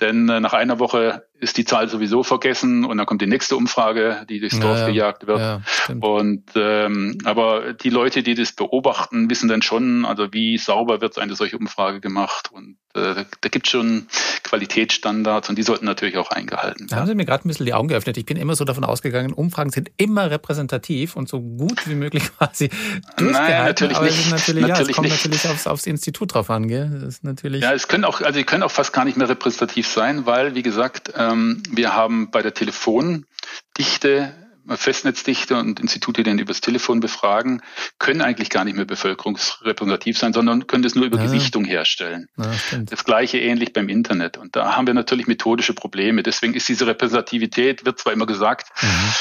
[0.00, 3.56] denn äh, nach einer Woche ist die Zahl sowieso vergessen und dann kommt die nächste
[3.56, 5.38] Umfrage, die durchs Dorf ja, gejagt wird.
[5.38, 5.62] Ja,
[6.00, 11.18] und ähm, aber die Leute, die das beobachten, wissen dann schon, also wie sauber wird
[11.18, 14.06] eine solche Umfrage gemacht und äh, da gibt es schon
[14.42, 16.88] Qualitätsstandards und die sollten natürlich auch eingehalten werden.
[16.88, 18.16] Da haben Sie mir gerade ein bisschen die Augen geöffnet.
[18.16, 22.24] Ich bin immer so davon ausgegangen, Umfragen sind immer repräsentativ und so gut wie möglich
[22.38, 22.68] quasi
[23.16, 23.32] durchgehalten.
[23.32, 24.30] Nein, natürlich aber nicht.
[24.30, 25.24] Natürlich, natürlich ja, es kommt nicht.
[25.24, 26.68] natürlich aufs, aufs Institut drauf an.
[26.68, 26.90] Gell?
[26.92, 29.28] Das ist natürlich ja, es können auch, also sie können auch fast gar nicht mehr
[29.28, 34.34] repräsentativ sein, weil, wie gesagt, ähm, wir haben bei der Telefondichte
[34.68, 37.62] Festnetzdichte und Institute, die den übers Telefon befragen,
[37.98, 41.26] können eigentlich gar nicht mehr bevölkerungsrepräsentativ sein, sondern können das nur über ja.
[41.26, 42.26] Gewichtung herstellen.
[42.36, 42.50] Ja,
[42.82, 44.36] das gleiche ähnlich beim Internet.
[44.38, 46.22] Und da haben wir natürlich methodische Probleme.
[46.22, 48.68] Deswegen ist diese Repräsentativität, wird zwar immer gesagt,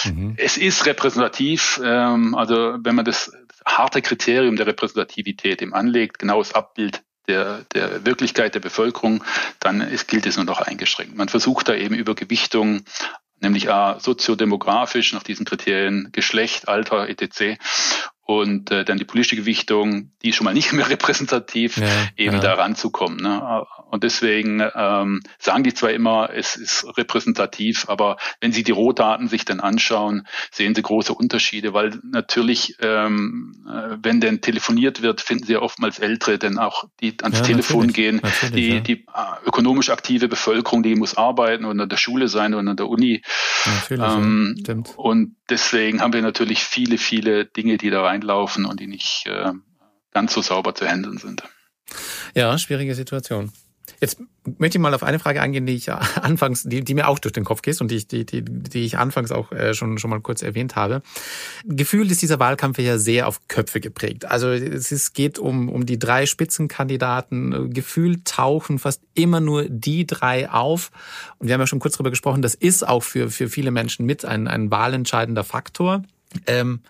[0.06, 0.34] mhm, mhm.
[0.38, 3.32] es ist repräsentativ, ähm, also wenn man das
[3.65, 9.23] harte Kriterium der Repräsentativität im anlegt, genaues Abbild der, der Wirklichkeit der Bevölkerung,
[9.60, 11.15] dann ist, gilt es nur noch eingeschränkt.
[11.15, 12.82] Man versucht da eben über Gewichtung
[13.41, 17.60] nämlich A, soziodemografisch nach diesen Kriterien, Geschlecht, Alter, etc.
[18.39, 22.36] Und äh, dann die politische Gewichtung, die ist schon mal nicht mehr repräsentativ, ja, eben
[22.36, 22.39] ja.
[22.41, 23.17] da ranzukommen.
[23.17, 23.65] Ne?
[23.89, 29.28] Und deswegen ähm, sagen die zwar immer, es ist repräsentativ, aber wenn Sie die Rohdaten
[29.28, 35.20] sich dann anschauen, sehen Sie große Unterschiede, weil natürlich, ähm, äh, wenn denn telefoniert wird,
[35.22, 38.22] finden Sie ja oftmals Ältere, denn auch die ans ja, Telefon gehen.
[38.54, 38.80] Die, ja.
[38.80, 42.78] die äh, ökonomisch aktive Bevölkerung, die muss arbeiten und an der Schule sein und an
[42.78, 43.22] der Uni.
[43.89, 44.56] Ähm,
[44.96, 49.51] und deswegen haben wir natürlich viele, viele Dinge, die da reinlaufen und die nicht äh,
[50.11, 51.43] ganz so sauber zu handeln sind.
[52.33, 53.51] Ja, schwierige Situation.
[53.99, 54.21] Jetzt
[54.58, 57.34] möchte ich mal auf eine Frage eingehen, die ich anfangs, die, die mir auch durch
[57.34, 60.21] den Kopf geht und die, die, die, die ich anfangs auch äh, schon, schon mal
[60.21, 61.01] kurz erwähnt habe.
[61.65, 64.25] Gefühlt ist dieser Wahlkampf ja sehr auf Köpfe geprägt.
[64.25, 67.73] Also es ist, geht um, um die drei Spitzenkandidaten.
[67.73, 70.91] Gefühlt tauchen fast immer nur die drei auf.
[71.38, 74.06] Und wir haben ja schon kurz darüber gesprochen, das ist auch für, für viele Menschen
[74.06, 76.04] mit ein, ein wahlentscheidender Faktor.
[76.47, 76.82] Ähm,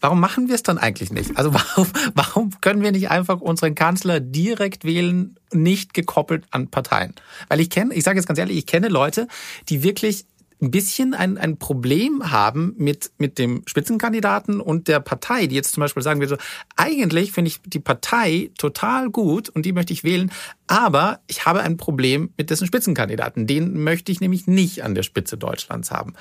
[0.00, 1.36] Warum machen wir es dann eigentlich nicht?
[1.36, 7.14] Also warum, warum können wir nicht einfach unseren Kanzler direkt wählen, nicht gekoppelt an Parteien?
[7.48, 9.28] Weil ich kenne, ich sage jetzt ganz ehrlich, ich kenne Leute,
[9.68, 10.26] die wirklich
[10.60, 15.72] ein bisschen ein, ein Problem haben mit, mit dem Spitzenkandidaten und der Partei, die jetzt
[15.72, 16.36] zum Beispiel sagen wir so,
[16.76, 20.32] eigentlich finde ich die Partei total gut und die möchte ich wählen,
[20.66, 23.46] aber ich habe ein Problem mit dessen Spitzenkandidaten.
[23.46, 26.14] Den möchte ich nämlich nicht an der Spitze Deutschlands haben.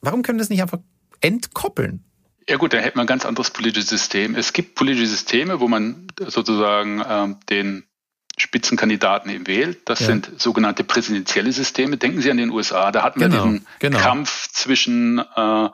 [0.00, 0.80] Warum können wir das nicht einfach
[1.20, 2.04] entkoppeln?
[2.48, 4.34] Ja gut, dann hätte man ein ganz anderes politisches System.
[4.34, 7.84] Es gibt politische Systeme, wo man sozusagen ähm, den
[8.40, 9.80] Spitzenkandidaten eben wählt.
[9.84, 10.06] Das ja.
[10.06, 11.96] sind sogenannte präsidentielle Systeme.
[11.96, 12.90] Denken Sie an den USA.
[12.90, 13.98] Da hatten wir genau, diesen genau.
[13.98, 15.68] Kampf zwischen äh,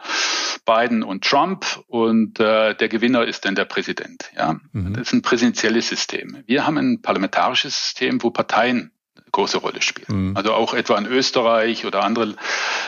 [0.65, 4.31] Biden und Trump und äh, der Gewinner ist dann der Präsident.
[4.37, 4.95] Ja, mhm.
[4.95, 6.43] das ist ein präsidentielles System.
[6.47, 8.91] Wir haben ein parlamentarisches System, wo Parteien
[9.37, 10.31] große Rolle spielen.
[10.31, 10.37] Mhm.
[10.37, 12.35] Also auch etwa in Österreich oder andere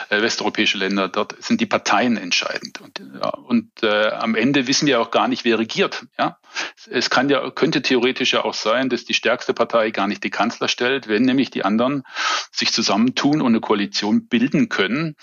[0.09, 2.81] äh, westeuropäische Länder, dort sind die Parteien entscheidend.
[2.81, 6.05] Und, ja, und äh, am Ende wissen wir auch gar nicht, wer regiert.
[6.17, 6.37] Ja?
[6.89, 10.31] Es kann ja, könnte theoretisch ja auch sein, dass die stärkste Partei gar nicht die
[10.31, 12.03] Kanzler stellt, wenn nämlich die anderen
[12.51, 15.15] sich zusammentun und eine Koalition bilden können,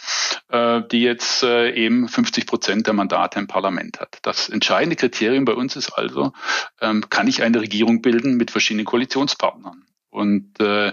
[0.48, 4.18] äh, die jetzt äh, eben 50 Prozent der Mandate im Parlament hat.
[4.22, 6.32] Das entscheidende Kriterium bei uns ist also,
[6.80, 9.85] ähm, kann ich eine Regierung bilden mit verschiedenen Koalitionspartnern?
[10.16, 10.92] Und äh,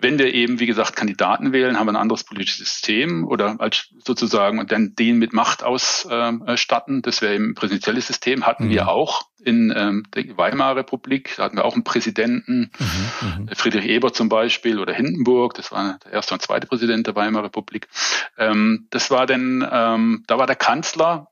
[0.00, 3.88] wenn wir eben, wie gesagt, Kandidaten wählen, haben wir ein anderes politisches System oder als
[4.04, 7.02] sozusagen und dann den mit Macht ausstatten.
[7.02, 8.70] Das wäre eben ein präsidentielles System, hatten mhm.
[8.70, 11.34] wir auch in ähm, der Weimarer Republik.
[11.36, 15.70] Da hatten wir auch einen Präsidenten, mhm, mhm, Friedrich Ebert zum Beispiel oder Hindenburg, das
[15.70, 17.88] war der erste und zweite Präsident der Weimarer Republik.
[18.36, 21.27] Ähm, das war dann, ähm, da war der Kanzler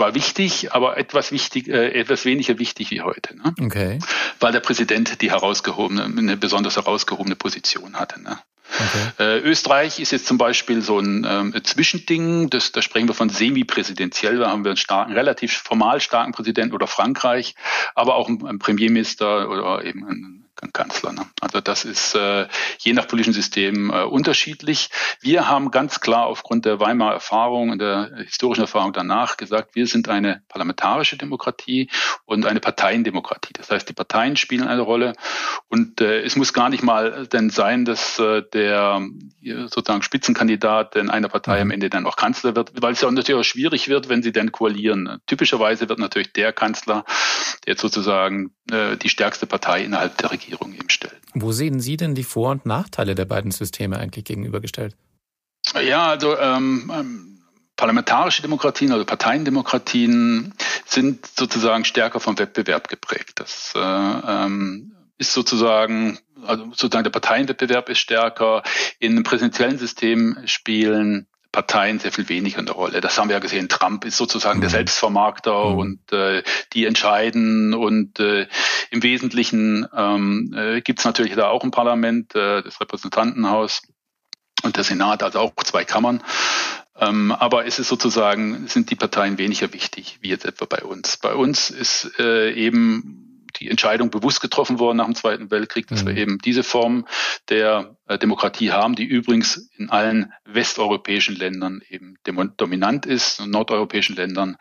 [0.00, 3.36] war wichtig, aber etwas wichtig, äh, etwas weniger wichtig wie heute.
[3.36, 3.54] Ne?
[3.60, 3.98] Okay.
[4.40, 8.20] Weil der Präsident die herausgehobene, eine besonders herausgehobene Position hatte.
[8.20, 8.38] Ne?
[8.72, 9.24] Okay.
[9.24, 13.28] Äh, Österreich ist jetzt zum Beispiel so ein ähm, Zwischending, das, da sprechen wir von
[13.28, 17.54] semi-präsidentiell, da haben wir einen starken, relativ formal starken Präsidenten oder Frankreich,
[17.94, 20.39] aber auch einen, einen Premierminister oder eben einen
[20.72, 21.12] Kanzler.
[21.12, 21.26] Ne?
[21.40, 22.46] Also das ist äh,
[22.78, 24.90] je nach politischen System äh, unterschiedlich.
[25.20, 29.86] Wir haben ganz klar aufgrund der Weimarer Erfahrung und der historischen Erfahrung danach gesagt, wir
[29.86, 31.90] sind eine parlamentarische Demokratie
[32.26, 33.52] und eine Parteiendemokratie.
[33.54, 35.14] Das heißt, die Parteien spielen eine Rolle
[35.68, 39.00] und äh, es muss gar nicht mal denn sein, dass äh, der
[39.66, 41.72] sozusagen Spitzenkandidat in einer Partei am mhm.
[41.72, 44.52] Ende dann auch Kanzler wird, weil es ja natürlich auch schwierig wird, wenn sie dann
[44.52, 45.18] koalieren.
[45.26, 47.04] Typischerweise wird natürlich der Kanzler,
[47.66, 51.20] der sozusagen äh, die stärkste Partei innerhalb der Regierung Regierung eben stellt.
[51.34, 54.96] Wo sehen Sie denn die Vor- und Nachteile der beiden Systeme eigentlich gegenübergestellt?
[55.80, 57.38] Ja, also ähm, ähm,
[57.76, 60.54] parlamentarische Demokratien, also Parteiendemokratien,
[60.86, 63.34] sind sozusagen stärker vom Wettbewerb geprägt.
[63.36, 68.62] Das äh, ähm, ist sozusagen also sozusagen der Parteienwettbewerb ist stärker.
[68.98, 73.00] In einem präsidentiellen System spielen Parteien sehr viel weniger eine Rolle.
[73.00, 73.68] Das haben wir ja gesehen.
[73.68, 74.62] Trump ist sozusagen mhm.
[74.62, 75.78] der Selbstvermarkter mhm.
[75.78, 78.46] und äh, die entscheiden und äh,
[78.90, 83.82] im Wesentlichen ähm, äh, gibt es natürlich da auch ein Parlament, äh, das Repräsentantenhaus
[84.62, 86.22] und der Senat, also auch zwei Kammern.
[86.96, 91.16] Ähm, aber es ist sozusagen, sind die Parteien weniger wichtig, wie jetzt etwa bei uns.
[91.16, 93.29] Bei uns ist äh, eben
[93.60, 96.08] die Entscheidung bewusst getroffen worden nach dem Zweiten Weltkrieg, dass mhm.
[96.08, 97.06] wir eben diese Form
[97.48, 102.16] der äh, Demokratie haben, die übrigens in allen westeuropäischen Ländern eben
[102.56, 104.56] dominant ist, in nordeuropäischen Ländern,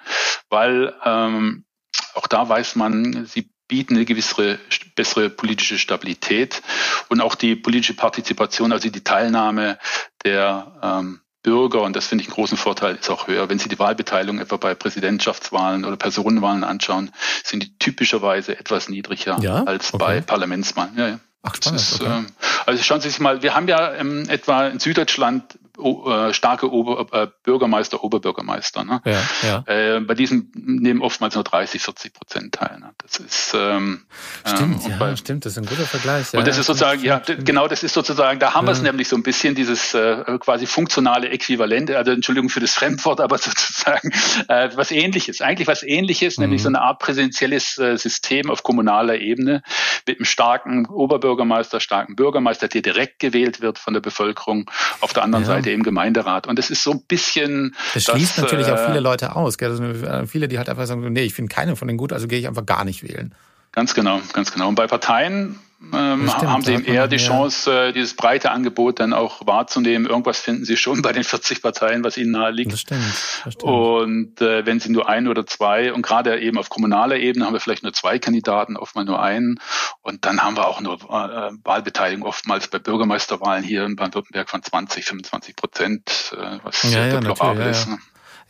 [0.49, 1.65] weil ähm,
[2.13, 4.59] auch da weiß man, sie bieten eine gewisse
[4.95, 6.61] bessere politische Stabilität
[7.07, 9.77] und auch die politische Partizipation, also die Teilnahme
[10.25, 13.49] der ähm, Bürger, und das finde ich einen großen Vorteil, ist auch höher.
[13.49, 17.11] Wenn Sie die Wahlbeteiligung etwa bei Präsidentschaftswahlen oder Personenwahlen anschauen,
[17.43, 19.63] sind die typischerweise etwas niedriger ja?
[19.63, 20.03] als okay.
[20.03, 20.97] bei Parlamentswahlen.
[20.97, 21.19] Ja, ja.
[21.43, 21.79] Ach, spannend.
[21.79, 22.23] Ist, okay.
[22.23, 22.25] äh,
[22.65, 27.07] also schauen Sie sich mal, wir haben ja ähm, etwa in Süddeutschland äh, starke Ober,
[27.11, 28.83] äh, Bürgermeister, Oberbürgermeister.
[28.83, 29.01] Ne?
[29.05, 29.63] Ja, ja.
[29.67, 32.79] Äh, bei diesen nehmen oftmals nur 30, 40 Prozent teil.
[32.79, 32.91] Ne?
[33.01, 34.05] Das ist ähm,
[34.45, 36.33] stimmt, ähm, ja, bei, stimmt, das ist ein guter Vergleich.
[36.33, 39.07] Ja, und das ist sozusagen, ja, genau, das ist sozusagen, da haben wir es nämlich
[39.07, 44.11] so ein bisschen dieses äh, quasi funktionale Äquivalent, also Entschuldigung für das Fremdwort, aber sozusagen
[44.47, 46.43] äh, was Ähnliches, eigentlich was Ähnliches, mhm.
[46.43, 49.63] nämlich so eine Art präsidentielles äh, System auf kommunaler Ebene
[50.07, 54.69] mit einem starken Oberbürgermeister, starken Bürgermeister, der direkt gewählt wird von der Bevölkerung.
[55.01, 56.47] Auf der anderen Seite im Gemeinderat.
[56.47, 57.75] Und das ist so ein bisschen.
[57.93, 59.57] Das schließt das, natürlich äh, auch viele Leute aus.
[59.59, 62.27] Also äh, viele, die halt einfach sagen, nee, ich finde keine von denen gut, also
[62.27, 63.33] gehe ich einfach gar nicht wählen.
[63.71, 64.69] Ganz genau, ganz genau.
[64.69, 65.59] Und bei Parteien
[65.93, 70.07] ähm, stimmt, haben sie eben eher die Chance, äh, dieses breite Angebot dann auch wahrzunehmen.
[70.09, 72.73] Irgendwas finden sie schon bei den 40 Parteien, was ihnen nahe liegt.
[72.73, 73.01] Das stimmt,
[73.45, 73.63] das stimmt.
[73.63, 77.53] Und äh, wenn sie nur ein oder zwei, und gerade eben auf kommunaler Ebene haben
[77.53, 79.59] wir vielleicht nur zwei Kandidaten, oftmals nur einen.
[80.01, 84.61] Und dann haben wir auch nur äh, Wahlbeteiligung oftmals bei Bürgermeisterwahlen hier in Baden-Württemberg von
[84.61, 87.87] 20, 25 Prozent, äh, was ja, ja, deplorabel ja, ist.
[87.87, 87.99] Ne?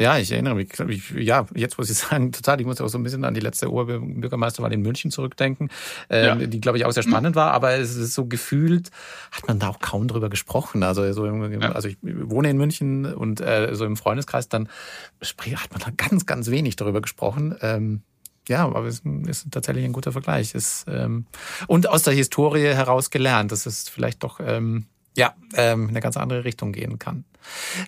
[0.02, 2.98] Ja, ich erinnere mich, ich, ja, jetzt muss ich sagen, total, ich muss auch so
[2.98, 5.70] ein bisschen an die letzte Oberbürgermeisterwahl in München zurückdenken,
[6.10, 6.36] äh, ja.
[6.36, 8.92] die, glaube ich, auch sehr spannend war, aber es ist so gefühlt,
[9.32, 10.84] hat man da auch kaum drüber gesprochen.
[10.84, 11.74] Also, so im, ja.
[11.74, 14.70] also ich wohne in München und äh, so im Freundeskreis, dann
[15.22, 17.56] hat man da ganz, ganz wenig darüber gesprochen.
[17.62, 18.02] Ähm,
[18.48, 20.56] ja, aber es ist tatsächlich ein guter Vergleich.
[20.56, 21.26] Ist, ähm,
[21.68, 26.00] und aus der Historie heraus gelernt, dass es vielleicht doch ähm, ja, ähm, in eine
[26.00, 27.26] ganz andere Richtung gehen kann.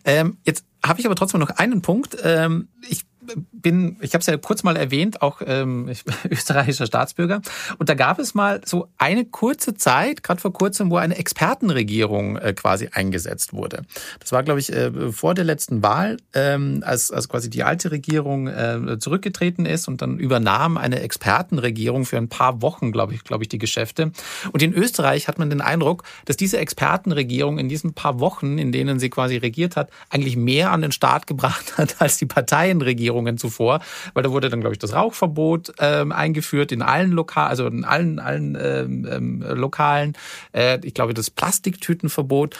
[0.05, 2.17] Ähm, jetzt habe ich aber trotzdem noch einen Punkt.
[2.23, 3.05] Ähm, ich
[3.51, 7.41] bin, ich habe es ja kurz mal erwähnt, auch ähm, ich bin österreichischer Staatsbürger.
[7.77, 12.37] Und da gab es mal so eine kurze Zeit, gerade vor kurzem, wo eine Expertenregierung
[12.37, 13.83] äh, quasi eingesetzt wurde.
[14.19, 17.91] Das war, glaube ich, äh, vor der letzten Wahl, ähm, als, als quasi die alte
[17.91, 23.23] Regierung äh, zurückgetreten ist und dann übernahm eine Expertenregierung für ein paar Wochen, glaube ich,
[23.23, 24.11] glaube ich, die Geschäfte.
[24.51, 28.71] Und in Österreich hat man den Eindruck, dass diese Expertenregierung in diesen paar Wochen, in
[28.71, 33.20] denen sie quasi regiert hat, eigentlich mehr an den Start gebracht hat als die Parteienregierung
[33.21, 33.81] Regierungen zuvor,
[34.13, 37.85] weil da wurde dann, glaube ich, das Rauchverbot ähm, eingeführt in allen Lokalen, also in
[37.85, 40.13] allen, allen ähm, ähm, Lokalen.
[40.53, 42.57] Äh, ich glaube, das Plastiktütenverbot.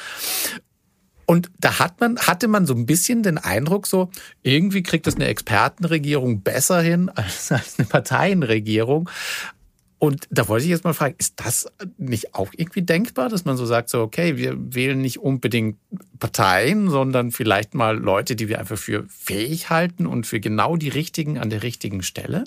[1.26, 4.10] Und da hat man, hatte man so ein bisschen den Eindruck, so
[4.44, 9.10] irgendwie kriegt das eine Expertenregierung besser hin als, als eine Parteienregierung.
[10.04, 13.56] Und da wollte ich jetzt mal fragen, ist das nicht auch irgendwie denkbar, dass man
[13.56, 15.78] so sagt, so, okay, wir wählen nicht unbedingt
[16.18, 20.90] Parteien, sondern vielleicht mal Leute, die wir einfach für fähig halten und für genau die
[20.90, 22.46] richtigen an der richtigen Stelle?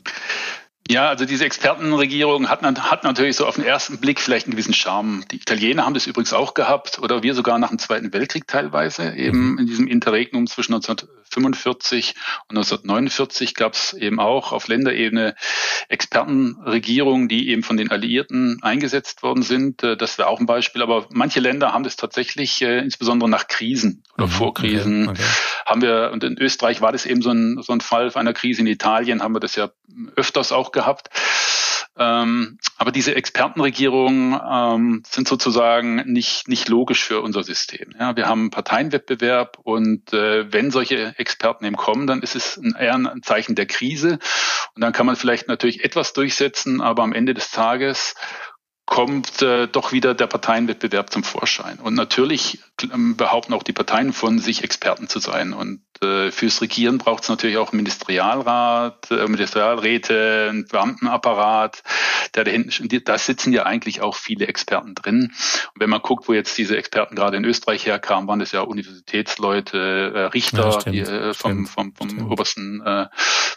[0.90, 4.74] Ja, also diese Expertenregierung hat, hat, natürlich so auf den ersten Blick vielleicht einen gewissen
[4.74, 5.24] Charme.
[5.30, 9.14] Die Italiener haben das übrigens auch gehabt oder wir sogar nach dem Zweiten Weltkrieg teilweise.
[9.14, 9.58] Eben mhm.
[9.60, 12.14] in diesem Interregnum zwischen 1945
[12.50, 15.34] und 1949 gab es eben auch auf Länderebene
[15.88, 19.82] Expertenregierungen, die eben von den Alliierten eingesetzt worden sind.
[19.82, 20.82] Äh, das wäre auch ein Beispiel.
[20.82, 24.30] Aber manche Länder haben das tatsächlich, äh, insbesondere nach Krisen oder mhm.
[24.30, 25.22] vor Krisen, okay.
[25.22, 25.30] Okay.
[25.64, 28.60] haben wir, und in Österreich war das eben so ein, so ein Fall einer Krise.
[28.60, 29.70] In Italien haben wir das ja
[30.16, 31.08] öfters auch gehabt.
[31.96, 37.94] Ähm, aber diese Expertenregierungen ähm, sind sozusagen nicht, nicht logisch für unser System.
[37.98, 42.56] Ja, wir haben einen Parteienwettbewerb und äh, wenn solche Experten eben kommen, dann ist es
[42.56, 44.18] ein, eher ein Zeichen der Krise.
[44.74, 48.16] Und dann kann man vielleicht natürlich etwas durchsetzen, aber am Ende des Tages
[48.86, 51.78] kommt äh, doch wieder der Parteienwettbewerb zum Vorschein.
[51.78, 55.54] Und natürlich ähm, behaupten auch die Parteien von sich, Experten zu sein.
[55.54, 61.82] Und äh, fürs Regieren braucht es natürlich auch einen Ministerialrat, äh, Ministerialräte, einen Beamtenapparat,
[62.34, 65.32] der da hinten, da sitzen ja eigentlich auch viele Experten drin.
[65.74, 68.60] Und wenn man guckt, wo jetzt diese Experten gerade in Österreich herkamen, waren das ja
[68.60, 72.30] Universitätsleute, äh, Richter, ja, die äh, vom, vom, vom stimmt.
[72.30, 73.06] obersten äh,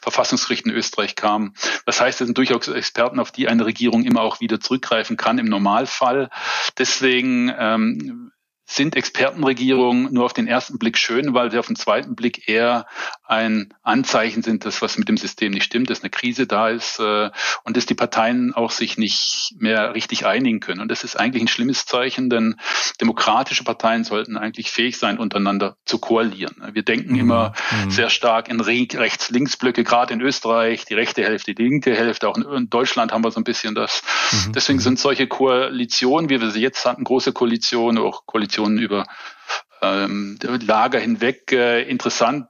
[0.01, 1.53] Verfassungsgericht in Österreich kamen.
[1.85, 5.37] Das heißt, es sind durchaus Experten, auf die eine Regierung immer auch wieder zurückgreifen kann
[5.39, 6.29] im Normalfall.
[6.77, 8.31] Deswegen ähm,
[8.69, 12.85] sind Expertenregierungen nur auf den ersten Blick schön, weil sie auf den zweiten Blick eher
[13.23, 16.99] ein Anzeichen sind, dass was mit dem System nicht stimmt, dass eine Krise da ist
[16.99, 17.29] äh,
[17.63, 20.81] und dass die Parteien auch sich nicht mehr richtig einigen können.
[20.81, 22.55] Und das ist eigentlich ein schlimmes Zeichen, denn
[22.99, 26.61] demokratische Parteien sollten eigentlich fähig sein, untereinander zu koalieren.
[26.73, 27.19] Wir denken mhm.
[27.19, 27.53] immer
[27.85, 27.89] mhm.
[27.89, 32.69] sehr stark in Rechts-Links-Blöcke, gerade in Österreich, die rechte Hälfte, die linke Hälfte, auch in
[32.69, 34.03] Deutschland haben wir so ein bisschen das.
[34.31, 34.51] Mhm.
[34.51, 34.83] Deswegen mhm.
[34.83, 39.05] sind solche Koalitionen, wie wir sie jetzt hatten, große Koalitionen, auch Koalitionen Informationen über
[39.81, 42.47] ähm, Lager hinweg äh, interessant,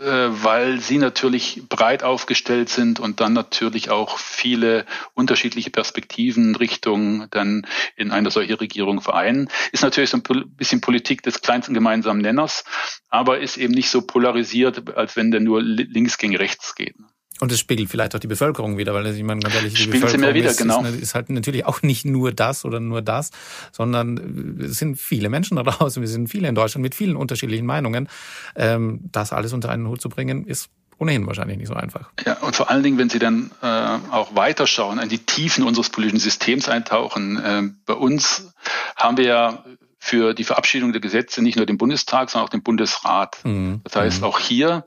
[0.00, 7.28] äh, weil sie natürlich breit aufgestellt sind und dann natürlich auch viele unterschiedliche Perspektiven, Richtungen
[7.30, 9.48] dann in einer solchen Regierung vereinen.
[9.72, 12.64] Ist natürlich so ein bisschen Politik des kleinsten gemeinsamen Nenners,
[13.08, 16.96] aber ist eben nicht so polarisiert, als wenn der nur links gegen rechts geht.
[17.40, 20.02] Und es spiegelt vielleicht auch die Bevölkerung wieder, weil ich meine, ganz ehrlich, die Spielt
[20.02, 20.84] Bevölkerung wieder, ist, genau.
[20.84, 23.30] ist, ist, halt natürlich auch nicht nur das oder nur das,
[23.72, 27.66] sondern es sind viele Menschen da draußen, wir sind viele in Deutschland mit vielen unterschiedlichen
[27.66, 28.08] Meinungen.
[28.54, 32.10] Ähm, das alles unter einen Hut zu bringen, ist ohnehin wahrscheinlich nicht so einfach.
[32.24, 35.90] Ja, und vor allen Dingen, wenn Sie dann äh, auch weiterschauen, in die Tiefen unseres
[35.90, 37.36] politischen Systems eintauchen.
[37.36, 38.52] Äh, bei uns
[38.96, 39.64] haben wir ja
[39.98, 43.38] für die Verabschiedung der Gesetze nicht nur den Bundestag, sondern auch den Bundesrat.
[43.42, 43.80] Mhm.
[43.84, 44.24] Das heißt, mhm.
[44.24, 44.84] auch hier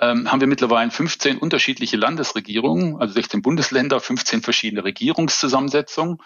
[0.00, 6.18] ähm, haben wir mittlerweile 15 unterschiedliche Landesregierungen, also 16 Bundesländer, 15 verschiedene Regierungszusammensetzungen.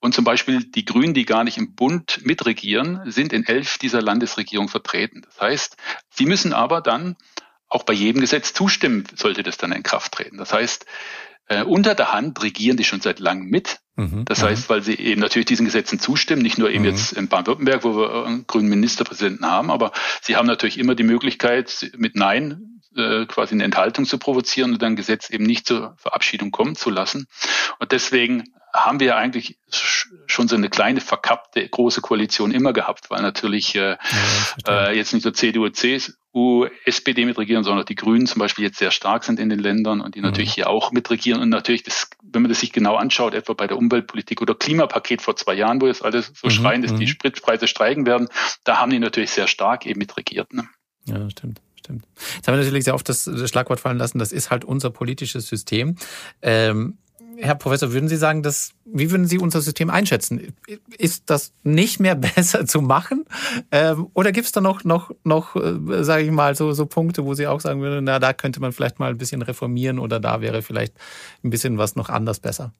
[0.00, 4.00] Und zum Beispiel die Grünen, die gar nicht im Bund mitregieren, sind in elf dieser
[4.00, 5.22] Landesregierungen vertreten.
[5.22, 5.76] Das heißt,
[6.10, 7.16] sie müssen aber dann
[7.68, 10.38] auch bei jedem Gesetz zustimmen, sollte das dann in Kraft treten.
[10.38, 10.86] Das heißt,
[11.48, 13.78] äh, unter der Hand regieren die schon seit langem mit.
[13.96, 14.74] Mhm, das heißt, mhm.
[14.74, 16.90] weil sie eben natürlich diesen Gesetzen zustimmen, nicht nur eben mhm.
[16.90, 21.04] jetzt in Baden-Württemberg, wo wir einen grünen Ministerpräsidenten haben, aber sie haben natürlich immer die
[21.04, 25.94] Möglichkeit, mit Nein äh, quasi eine Enthaltung zu provozieren und dann Gesetz eben nicht zur
[25.98, 27.26] Verabschiedung kommen zu lassen.
[27.78, 28.44] Und deswegen
[28.84, 33.96] haben wir eigentlich schon so eine kleine verkappte große Koalition immer gehabt, weil natürlich äh,
[34.66, 38.64] ja, äh, jetzt nicht nur CDU, CSU, SPD mitregieren, sondern auch die Grünen zum Beispiel
[38.64, 40.26] jetzt sehr stark sind in den Ländern und die mhm.
[40.26, 43.66] natürlich hier auch mitregieren und natürlich das, wenn man das sich genau anschaut, etwa bei
[43.66, 46.52] der Umweltpolitik oder Klimapaket vor zwei Jahren, wo jetzt alles so mhm.
[46.52, 47.10] schreien, dass die mhm.
[47.10, 48.28] Spritpreise steigen werden,
[48.64, 50.52] da haben die natürlich sehr stark eben mitregiert.
[50.52, 50.68] Ne?
[51.06, 52.06] Ja, stimmt stimmt.
[52.36, 55.46] Jetzt haben wir natürlich sehr oft das, Schlagwort fallen lassen, das ist halt unser politisches
[55.46, 55.96] System.
[56.42, 56.98] Ähm,
[57.38, 60.54] Herr Professor, würden Sie sagen, dass, wie würden Sie unser System einschätzen?
[60.96, 63.24] Ist das nicht mehr besser zu machen?
[63.70, 67.24] Ähm, oder gibt es da noch, noch, noch äh, sage ich mal, so, so Punkte,
[67.24, 70.18] wo Sie auch sagen würden, na, da könnte man vielleicht mal ein bisschen reformieren oder
[70.18, 70.94] da wäre vielleicht
[71.44, 72.72] ein bisschen was noch anders besser?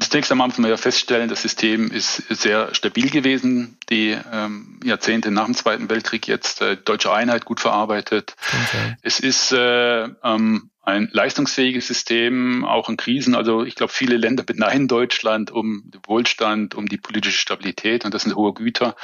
[0.00, 3.76] Zunächst einmal muss man ja feststellen, das System ist sehr stabil gewesen.
[3.90, 8.34] Die ähm, Jahrzehnte nach dem Zweiten Weltkrieg jetzt äh, deutsche Einheit gut verarbeitet.
[8.48, 8.96] Okay.
[9.02, 13.34] Es ist äh, ähm, ein leistungsfähiges System, auch in Krisen.
[13.34, 18.14] Also ich glaube, viele Länder beneiden Deutschland um den Wohlstand, um die politische Stabilität und
[18.14, 18.96] das sind hohe Güter.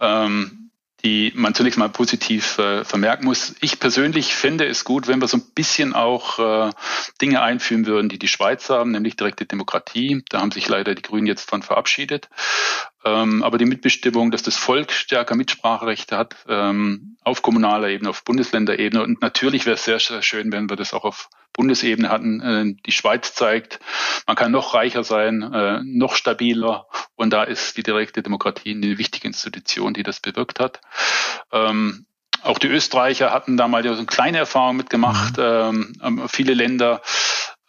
[0.00, 0.70] Ähm,
[1.06, 3.54] die man zunächst mal positiv äh, vermerken muss.
[3.60, 6.72] Ich persönlich finde es gut, wenn wir so ein bisschen auch äh,
[7.22, 10.24] Dinge einführen würden, die die Schweiz haben, nämlich direkte Demokratie.
[10.30, 12.28] Da haben sich leider die Grünen jetzt von verabschiedet.
[13.04, 18.24] Ähm, aber die Mitbestimmung, dass das Volk stärker Mitspracherechte hat, ähm, auf kommunaler Ebene, auf
[18.24, 19.00] Bundesländerebene.
[19.00, 22.40] Und natürlich wäre es sehr, sehr schön, wenn wir das auch auf Bundesebene hatten.
[22.40, 23.80] Äh, die Schweiz zeigt,
[24.26, 26.86] man kann noch reicher sein, äh, noch stabiler.
[27.16, 30.80] Und da ist die direkte Demokratie eine wichtige Institution, die das bewirkt hat.
[31.52, 32.06] Ähm,
[32.42, 35.38] auch die Österreicher hatten da mal so eine kleine Erfahrung mitgemacht.
[35.38, 35.92] Mhm.
[36.02, 37.02] Ähm, viele Länder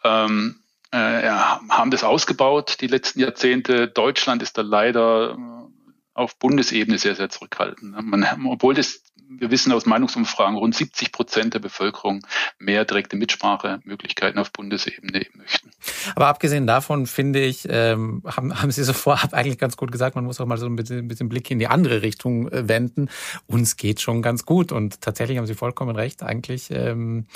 [0.04, 0.60] ähm,
[0.92, 3.88] äh, haben das ausgebaut die letzten Jahrzehnte.
[3.88, 5.77] Deutschland ist da leider äh,
[6.18, 7.96] auf Bundesebene sehr, sehr zurückhaltend.
[8.04, 12.26] Man, obwohl das, wir wissen aus Meinungsumfragen, rund 70 Prozent der Bevölkerung
[12.58, 15.70] mehr direkte Mitsprachemöglichkeiten auf Bundesebene eben möchten.
[16.16, 20.16] Aber abgesehen davon finde ich, ähm, haben, haben Sie so vorab eigentlich ganz gut gesagt,
[20.16, 22.68] man muss auch mal so ein bisschen, ein bisschen Blick in die andere Richtung äh,
[22.68, 23.10] wenden.
[23.46, 26.24] Uns geht schon ganz gut und tatsächlich haben Sie vollkommen recht.
[26.24, 27.28] Eigentlich, ähm,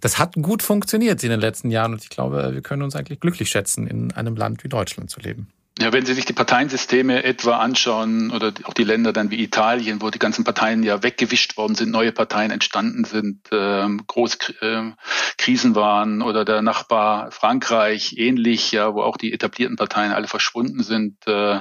[0.00, 3.20] das hat gut funktioniert in den letzten Jahren und ich glaube, wir können uns eigentlich
[3.20, 5.52] glücklich schätzen, in einem Land wie Deutschland zu leben.
[5.80, 10.02] Ja, wenn Sie sich die Parteiensysteme etwa anschauen oder auch die Länder dann wie Italien,
[10.02, 14.92] wo die ganzen Parteien ja weggewischt worden sind, neue Parteien entstanden sind, ähm, große äh,
[15.38, 20.82] Krisen waren oder der Nachbar Frankreich ähnlich, ja, wo auch die etablierten Parteien alle verschwunden
[20.82, 21.26] sind.
[21.26, 21.60] Äh,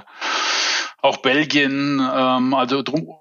[1.02, 3.16] auch Belgien, ähm, also drum,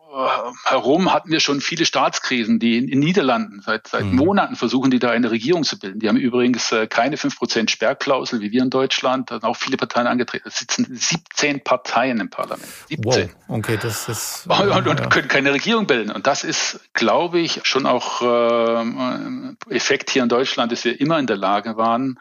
[0.64, 4.16] herum hatten wir schon viele Staatskrisen, die in, in Niederlanden seit, seit mhm.
[4.16, 6.00] Monaten versuchen, die da eine Regierung zu bilden.
[6.00, 9.30] Die haben übrigens äh, keine 5% Sperrklausel wie wir in Deutschland.
[9.30, 10.48] Da sind auch viele Parteien angetreten.
[10.48, 12.68] Es sitzen 17 Parteien im Parlament.
[12.88, 13.04] 17.
[13.48, 13.58] Wow.
[13.58, 14.46] Okay, das ist.
[14.60, 15.06] Und, und, und ja.
[15.06, 16.10] können keine Regierung bilden.
[16.10, 21.18] Und das ist, glaube ich, schon auch äh, Effekt hier in Deutschland, dass wir immer
[21.18, 22.18] in der Lage waren,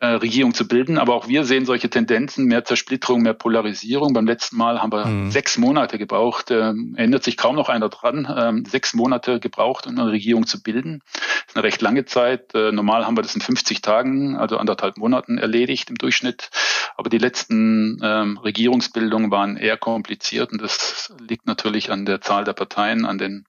[0.00, 0.98] äh, Regierung zu bilden.
[0.98, 4.12] Aber auch wir sehen solche Tendenzen, mehr Zersplitterung, mehr Polarisierung.
[4.12, 5.30] Beim letzten Mal haben wir mhm.
[5.30, 9.98] sechs Monate gebraucht, ähm, ändert sich kaum noch einer dran, ähm, sechs Monate gebraucht, um
[9.98, 11.00] eine Regierung zu bilden.
[11.12, 12.54] Das ist eine recht lange Zeit.
[12.54, 16.50] Äh, normal haben wir das in 50 Tagen, also anderthalb Monaten erledigt im Durchschnitt.
[16.96, 22.44] Aber die letzten ähm, Regierungsbildungen waren eher kompliziert und das liegt natürlich an der Zahl
[22.44, 23.46] der Parteien, an den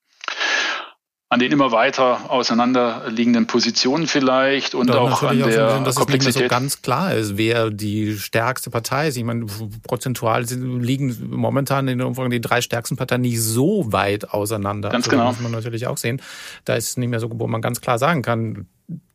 [1.35, 6.29] an den immer weiter auseinanderliegenden Positionen vielleicht und auch an der Sinn, dass Komplexität.
[6.29, 9.17] Es nicht mehr so ganz klar ist, wer die stärkste Partei ist.
[9.17, 9.45] Ich meine,
[9.83, 14.87] prozentual liegen momentan in den Umfragen die drei stärksten Parteien nicht so weit auseinander.
[14.87, 15.27] Ganz also, genau.
[15.27, 16.21] Das muss man natürlich auch sehen.
[16.63, 18.67] Da ist es nicht mehr so, wo man ganz klar sagen kann,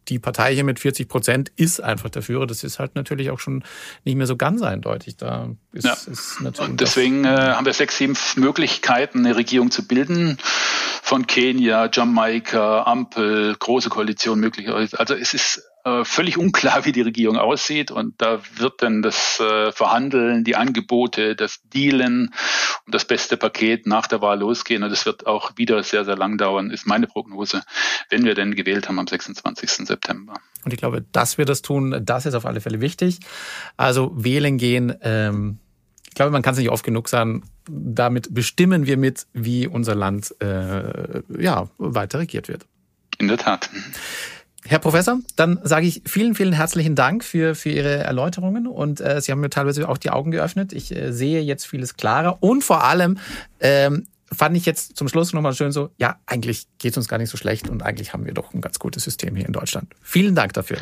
[0.08, 2.46] die Partei hier mit 40 Prozent ist einfach der Führer.
[2.46, 3.64] Das ist halt natürlich auch schon
[4.04, 5.16] nicht mehr so ganz eindeutig.
[5.16, 5.92] Da ist, ja.
[5.92, 10.36] ist natürlich und deswegen äh, haben wir sechs, sieben Möglichkeiten, eine Regierung zu bilden
[11.10, 14.96] von Kenia, Jamaika, Ampel, große Koalition möglicherweise.
[15.00, 19.40] Also es ist äh, völlig unklar, wie die Regierung aussieht und da wird dann das
[19.40, 22.32] äh, Verhandeln, die Angebote, das Dealen
[22.86, 26.16] und das beste Paket nach der Wahl losgehen und es wird auch wieder sehr, sehr
[26.16, 27.62] lang dauern, ist meine Prognose,
[28.08, 29.88] wenn wir denn gewählt haben am 26.
[29.88, 30.34] September.
[30.64, 33.18] Und ich glaube, dass wir das tun, das ist auf alle Fälle wichtig.
[33.76, 35.58] Also wählen gehen, ähm
[36.10, 39.94] ich glaube, man kann es nicht oft genug sagen, damit bestimmen wir mit, wie unser
[39.94, 42.66] Land äh, ja, weiter regiert wird.
[43.18, 43.70] In der Tat.
[44.64, 49.20] Herr Professor, dann sage ich vielen, vielen herzlichen Dank für, für Ihre Erläuterungen und äh,
[49.20, 50.72] Sie haben mir teilweise auch die Augen geöffnet.
[50.72, 53.18] Ich äh, sehe jetzt vieles klarer und vor allem
[53.60, 57.18] ähm, fand ich jetzt zum Schluss nochmal schön so, ja, eigentlich geht es uns gar
[57.18, 59.94] nicht so schlecht und eigentlich haben wir doch ein ganz gutes System hier in Deutschland.
[60.02, 60.78] Vielen Dank dafür.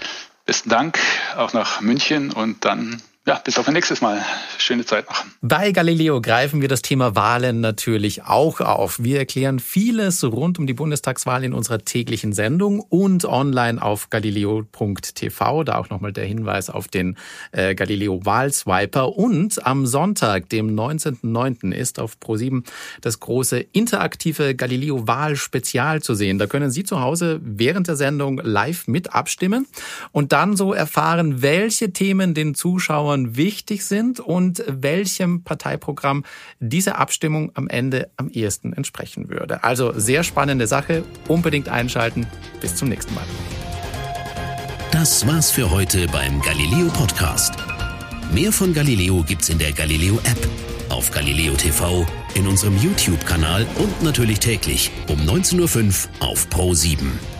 [0.46, 0.98] Besten Dank
[1.36, 4.24] auch nach München und dann ja, bis auf ein nächstes Mal.
[4.56, 5.22] Schöne Zeit noch.
[5.42, 9.02] Bei Galileo greifen wir das Thema Wahlen natürlich auch auf.
[9.02, 15.64] Wir erklären vieles rund um die Bundestagswahl in unserer täglichen Sendung und online auf galileo.tv.
[15.64, 17.18] Da auch nochmal der Hinweis auf den
[17.52, 19.14] äh, Galileo Wahlswiper.
[19.14, 22.64] Und am Sonntag, dem 19.09., ist auf Pro7
[23.02, 26.38] das große interaktive Galileo Wahl-Spezial zu sehen.
[26.38, 29.66] Da können Sie zu Hause während der Sendung live mit abstimmen
[30.12, 36.24] und dann so erfahren, welche Themen den Zuschauern Zuschauern wichtig sind und welchem Parteiprogramm
[36.60, 39.64] diese Abstimmung am Ende am ehesten entsprechen würde.
[39.64, 41.04] Also sehr spannende Sache.
[41.28, 42.26] Unbedingt einschalten.
[42.60, 43.24] Bis zum nächsten Mal.
[44.90, 47.54] Das war's für heute beim Galileo Podcast.
[48.32, 50.48] Mehr von Galileo gibt's in der Galileo App,
[50.90, 57.37] auf Galileo TV, in unserem YouTube-Kanal und natürlich täglich um 19.05 Uhr auf Pro 7.